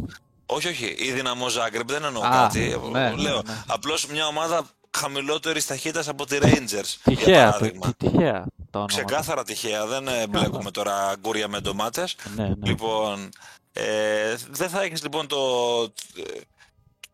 [0.46, 0.86] Όχι, όχι.
[1.00, 2.80] Η Δυναμό Ζάγκρεπ δεν εννοώ Α, κάτι.
[2.92, 3.64] ναι, Λέω ναι, ναι.
[3.68, 4.66] απλώς μια ομάδα
[4.98, 6.96] χαμηλότερης ταχύτητας από τη Rangers.
[7.04, 7.94] για Τυχαία, το, παράδειγμα.
[7.98, 8.32] τι- τυχαία
[8.72, 8.86] τα ονόματα.
[8.86, 12.16] Ξεκάθαρα τυχαία, δεν ε, μπλέκουμε τώρα γκούρια με ντομάτες.
[12.36, 12.54] Ναι, ναι.
[12.64, 13.30] Λοιπόν,
[13.74, 15.38] ε, δεν θα έχεις λοιπόν το,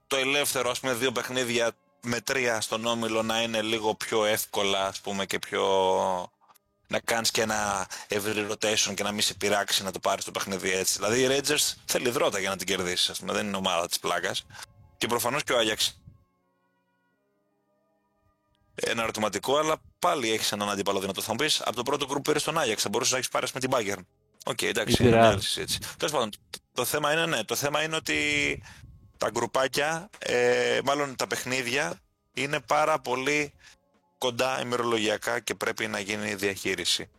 [0.07, 1.71] το ελεύθερο, ας πούμε, δύο παιχνίδια
[2.01, 5.63] με τρία στον Όμιλο να είναι λίγο πιο εύκολα, ας πούμε, και πιο...
[6.89, 10.31] να κάνεις και ένα ευρύ rotation και να μην σε πειράξει να το πάρεις το
[10.31, 10.93] παιχνίδι έτσι.
[10.97, 13.99] Δηλαδή η Rangers θέλει δρότα για να την κερδίσεις, ας πούμε, δεν είναι ομάδα της
[13.99, 14.45] πλάκας.
[14.97, 16.01] Και προφανώς και ο Άγιαξ
[18.75, 21.21] ένα ερωτηματικό, αλλά πάλι έχεις έναν αντίπαλο δυνατό.
[21.21, 23.47] Θα μου πεις από το πρώτο γκρουπ πήρες τον Άγιαξ, θα μπορούσες να έχεις πάρει
[23.53, 24.05] με την Bayern.
[24.45, 25.31] OK, εντάξει, Ή είναι τη μια Real.
[25.31, 25.79] άλλη συζήτηση.
[25.97, 28.61] Τέλος πάντων, το, το θέμα είναι, ναι, το θέμα είναι ότι
[29.17, 31.99] τα γκρουπάκια, ε, μάλλον τα παιχνίδια,
[32.33, 33.53] είναι πάρα πολύ
[34.19, 37.09] κοντά ημερολογιακά και πρέπει να γίνει διαχείριση.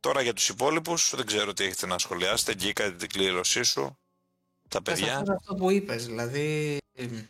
[0.00, 2.54] Τώρα για τους υπόλοιπους, δεν ξέρω τι έχετε να σχολιάσετε.
[2.54, 3.82] Γκίκα την κλήρωσή σου.
[3.82, 3.96] Τα
[4.68, 5.06] Θα παιδιά.
[5.06, 7.22] σταθώ σε αυτό που είπες, δηλαδή εμ,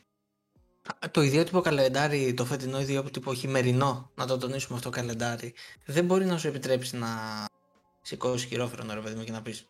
[1.11, 5.55] το ιδιότυπο καλεντάρι, το φετινό ιδιότυπο χειμερινό, να το τονίσουμε αυτό καλεντάρι,
[5.85, 7.09] δεν μπορεί να σου επιτρέψει να
[8.03, 9.69] σηκώσεις χειρόφρονο ρε παιδί μου και να πεις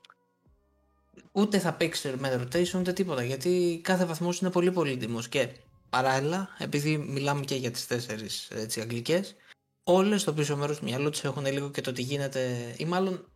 [1.32, 5.48] ούτε θα παίξεις με rotation ούτε τίποτα γιατί κάθε βαθμός είναι πολύ πολύτιμος και
[5.90, 9.34] παράλληλα επειδή μιλάμε και για τις τέσσερις έτσι, αγγλικές
[9.84, 13.28] όλες στο πίσω μέρος του μυαλού τους έχουν λίγο και το τι γίνεται ή μάλλον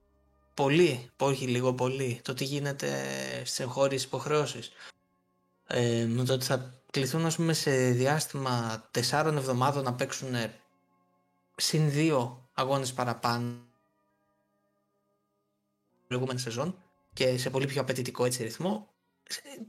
[0.55, 2.89] πολύ, όχι λίγο πολύ, το τι γίνεται
[3.45, 4.71] σε εγχώριες υποχρεώσεις.
[5.67, 10.35] Ε, με το ότι θα κληθούν ας πούμε, σε διάστημα τεσσάρων εβδομάδων να παίξουν
[11.57, 13.57] συν δύο αγώνες παραπάνω
[16.07, 16.79] προηγούμενη σεζόν
[17.13, 18.94] και σε πολύ πιο απαιτητικό έτσι ρυθμό ε,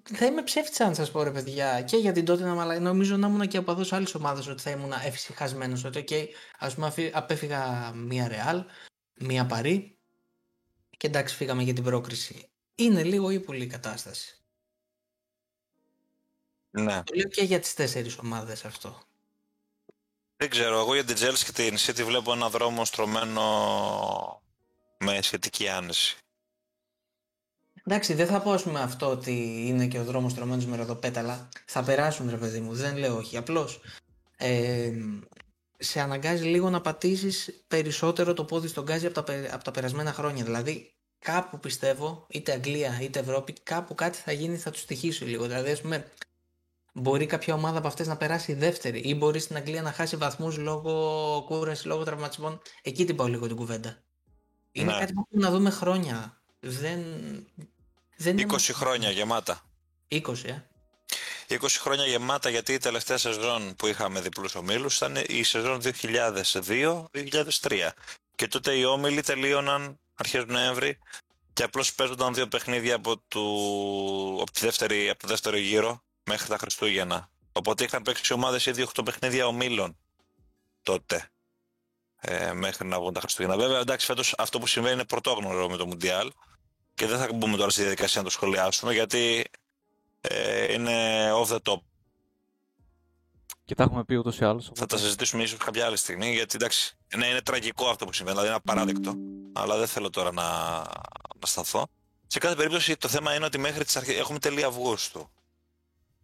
[0.03, 3.27] θα είμαι ψεύτης αν σας πω ρε παιδιά και για την τότε αλλά νομίζω να
[3.27, 6.27] ήμουν και από εδώ άλλες ομάδες ότι θα ήμουν εφησυχασμένος ότι okay,
[6.59, 8.63] ας πούμε αφή- απέφυγα μία Ρεάλ,
[9.13, 9.97] μία Παρή
[10.97, 12.49] και εντάξει φύγαμε για την πρόκριση.
[12.75, 14.37] Είναι λίγο ύπουλη η κατάσταση.
[16.69, 17.03] Ναι.
[17.03, 19.01] Το λέω και για τις τέσσερις ομάδες αυτό.
[20.37, 23.41] Δεν ξέρω, εγώ για την Chelsea και την City βλέπω ένα δρόμο στρωμένο
[24.97, 26.17] με σχετική άνεση.
[27.87, 31.49] Εντάξει, δεν θα πω ας πούμε αυτό ότι είναι και ο δρόμος τρωμένος με ροδοπέταλα.
[31.65, 33.37] Θα περάσουν ρε παιδί μου, δεν λέω όχι.
[33.37, 33.79] Απλώς
[34.37, 34.91] ε,
[35.77, 39.71] σε αναγκάζει λίγο να πατήσεις περισσότερο το πόδι στον γκάζι από τα, πε- από τα
[39.71, 40.43] περασμένα χρόνια.
[40.43, 45.45] Δηλαδή κάπου πιστεύω, είτε Αγγλία είτε Ευρώπη, κάπου κάτι θα γίνει, θα τους στοιχήσει λίγο.
[45.47, 46.11] Δηλαδή ας πούμε
[46.93, 50.57] μπορεί κάποια ομάδα από αυτές να περάσει δεύτερη ή μπορεί στην Αγγλία να χάσει βαθμούς
[50.57, 52.61] λόγω κούραση, λόγω τραυματισμών.
[52.81, 53.97] Εκεί την πάω λίγο την κουβέντα.
[54.71, 54.99] Είναι Ναι.
[54.99, 56.39] κάτι που έχουμε να δούμε χρόνια.
[56.59, 56.99] Δεν,
[58.17, 59.61] δεν 20 είναι- χρόνια γεμάτα.
[60.07, 60.63] 20, ε.
[61.47, 67.93] 20 χρόνια γεμάτα γιατί η τελευταία σεζόν που είχαμε διπλούς ομίλους ήταν η σεζόν 2002-2003.
[68.35, 70.97] Και τότε οι όμιλοι τελείωναν αρχές Νοέμβρη
[71.53, 76.47] και απλώς παίζονταν δύο παιχνίδια από, του, από, τη δεύτερη, από το δεύτερο γύρο μέχρι
[76.47, 77.29] τα Χριστούγεννα.
[77.51, 79.97] Οπότε είχαν παίξει ομάδες ήδη 8 παιχνίδια ομίλων
[80.83, 81.29] τότε.
[82.21, 83.57] Ε, μέχρι να βγουν τα Χριστούγεννα.
[83.57, 86.31] Βέβαια, εντάξει, φέτος αυτό που συμβαίνει είναι πρωτόγνωρο με το Μουντιάλ
[86.95, 89.43] και δεν θα μπούμε τώρα στη διαδικασία να το σχολιάσουμε γιατί
[90.21, 91.79] ε, είναι off the top.
[93.65, 94.65] Και τα έχουμε πει ούτως ή άλλως.
[94.65, 98.13] Θα οπότε- τα συζητήσουμε ίσως κάποια άλλη στιγμή, γιατί εντάξει, ναι, είναι τραγικό αυτό που
[98.13, 99.15] συμβαίνει, δηλαδή είναι απαράδεκτο,
[99.53, 100.43] αλλά δεν θέλω τώρα να,
[101.39, 101.87] να σταθώ.
[102.27, 105.29] Σε κάθε περίπτωση το θέμα είναι ότι μέχρι τις αρχές, έχουμε τελεία Αυγούστου.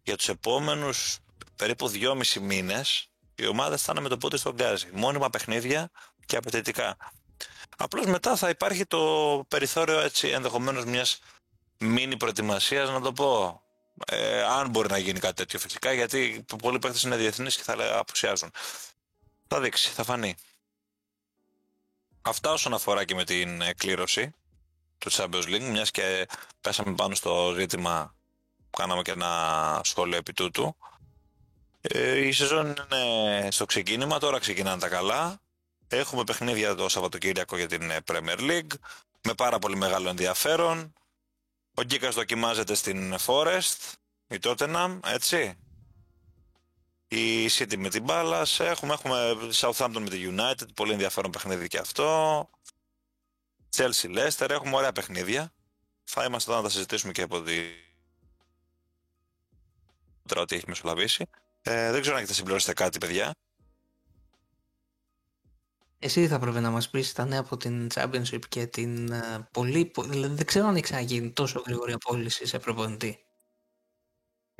[0.02, 1.18] Για τους επόμενους
[1.56, 4.88] περίπου δυόμισι μήνες, οι ομάδες θα είναι με το πότε στον γκάζι.
[4.92, 5.90] Μόνιμα παιχνίδια
[6.26, 6.96] και απαιτητικά.
[7.76, 11.18] Απλώς μετά θα υπάρχει το περιθώριο έτσι ενδεχομένως μιας
[11.78, 13.62] μίνι προετοιμασίας, να το πω.
[14.06, 17.76] Ε, αν μπορεί να γίνει κάτι τέτοιο φυσικά, γιατί πολλοί παίχτες είναι διεθνείς και θα
[17.76, 18.50] λέ- απουσιάζουν.
[19.48, 20.34] Θα δείξει, θα φανεί.
[22.22, 24.34] Αυτά όσον αφορά και με την ε, κλήρωση
[24.98, 26.28] του Champions League, μιας και
[26.60, 28.14] πέσαμε πάνω στο ζήτημα
[28.70, 30.76] που κάναμε και ένα σχόλιο επί τούτου.
[31.80, 35.40] Ε, η σεζόν είναι στο ξεκίνημα, τώρα ξεκινάνε τα καλά.
[35.94, 38.72] Έχουμε παιχνίδια το Σαββατοκύριακο για την ε, Premier League,
[39.22, 40.92] με πάρα πολύ μεγάλο ενδιαφέρον.
[41.74, 43.92] Ο Γκίκας δοκιμάζεται στην Forest,
[44.26, 45.58] η Tottenham, έτσι.
[47.08, 51.78] Η City με την Ballas, έχουμε, έχουμε Southampton με τη United, πολύ ενδιαφέρον παιχνίδι και
[51.78, 52.48] αυτό.
[53.76, 55.52] Chelsea Leicester, έχουμε ωραία παιχνίδια.
[56.04, 57.60] Θα είμαστε εδώ να τα συζητήσουμε και από τη...
[60.28, 61.26] Τώρα ότι έχει μεσολαβήσει.
[61.62, 63.34] Ε, δεν ξέρω αν έχετε συμπληρώσετε κάτι, παιδιά.
[66.04, 69.84] Εσύ θα πρέπει να μας πεις τα νέα από την Championship και την ε, πολύ...
[69.84, 73.18] πο- Δηλαδή δεν ξέρω αν έχει ξαναγίνει τόσο γρήγορη απόλυση σε προπονητή.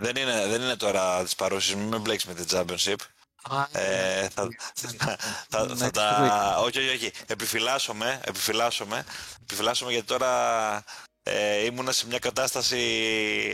[0.02, 2.96] Δεν είναι, δεν είναι τώρα τις παρούσεις, μην με μπλέξεις με την Championship.
[3.42, 5.16] Α, Ε, θα, θα,
[5.48, 6.56] θα, θα Next τα...
[6.60, 7.10] Όχι, όχι, όχι.
[7.26, 9.04] Επιφυλάσσομαι, επιφυλάσσομαι.
[9.42, 10.84] Επιφυλάσσομαι γιατί τώρα
[11.22, 12.78] ε, ήμουνα σε μια κατάσταση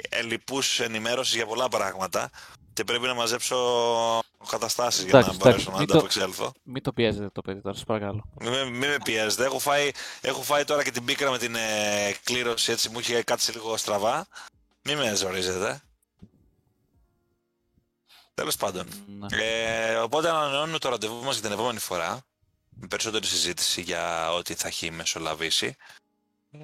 [0.09, 2.31] ελλειπούς ενημέρωσης για πολλά πράγματα
[2.73, 3.57] και πρέπει να μαζέψω
[4.49, 6.53] καταστάσεις για Εντάξει, να μπορέσω εντάξει, να μην το- ανταπεξέλθω.
[6.63, 8.25] Μην το πιέζετε το παιδί τώρα, σας παρακαλώ.
[8.41, 9.45] Μην, με- μην με πιέζετε.
[9.45, 13.23] Έχω φάει, έχω φάει τώρα και την πίκρα με την ε, κλήρωση, έτσι μου είχε
[13.23, 14.27] κάτσει λίγο στραβά.
[14.83, 15.83] Μην με ζορίζετε.
[18.35, 18.87] Τέλος πάντων.
[19.19, 19.27] Ναι.
[19.43, 22.21] Ε, οπότε ανανεώνουμε το ραντεβού μας για την επόμενη φορά
[22.69, 25.77] με περισσότερη συζήτηση για ό,τι θα έχει μεσολαβήσει.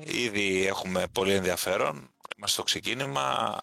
[0.04, 1.96] Ήδη έχουμε πολύ ενδιαφέρον.
[2.36, 3.58] Είμαστε στο ξεκίνημα.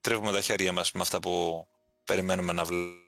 [0.00, 1.66] Τρίβουμε τα χέρια μας με αυτά που
[2.04, 3.00] περιμένουμε να βλέ-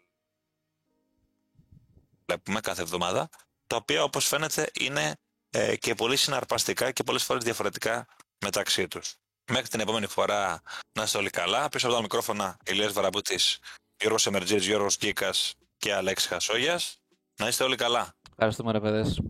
[2.26, 3.28] βλέπουμε κάθε εβδομάδα.
[3.66, 5.16] Τα οποία όπως φαίνεται είναι
[5.50, 8.06] ε, και πολύ συναρπαστικά και πολλές φορές διαφορετικά
[8.44, 9.14] μεταξύ τους.
[9.52, 10.62] Μέχρι την επόμενη φορά
[10.92, 11.68] να είστε όλοι καλά.
[11.68, 13.58] Πίσω από τα μικρόφωνα Ηλίας Βαραμπούτης,
[14.00, 16.98] Γιώργος Εμερτζής, Γιώργος Γκίκας και Αλέξης Χασόγιας.
[17.40, 18.14] Να είστε όλοι καλά.
[18.30, 19.20] Ευχαριστούμε ρε παιδες.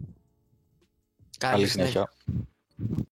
[1.38, 2.12] Καλή συνέχεια.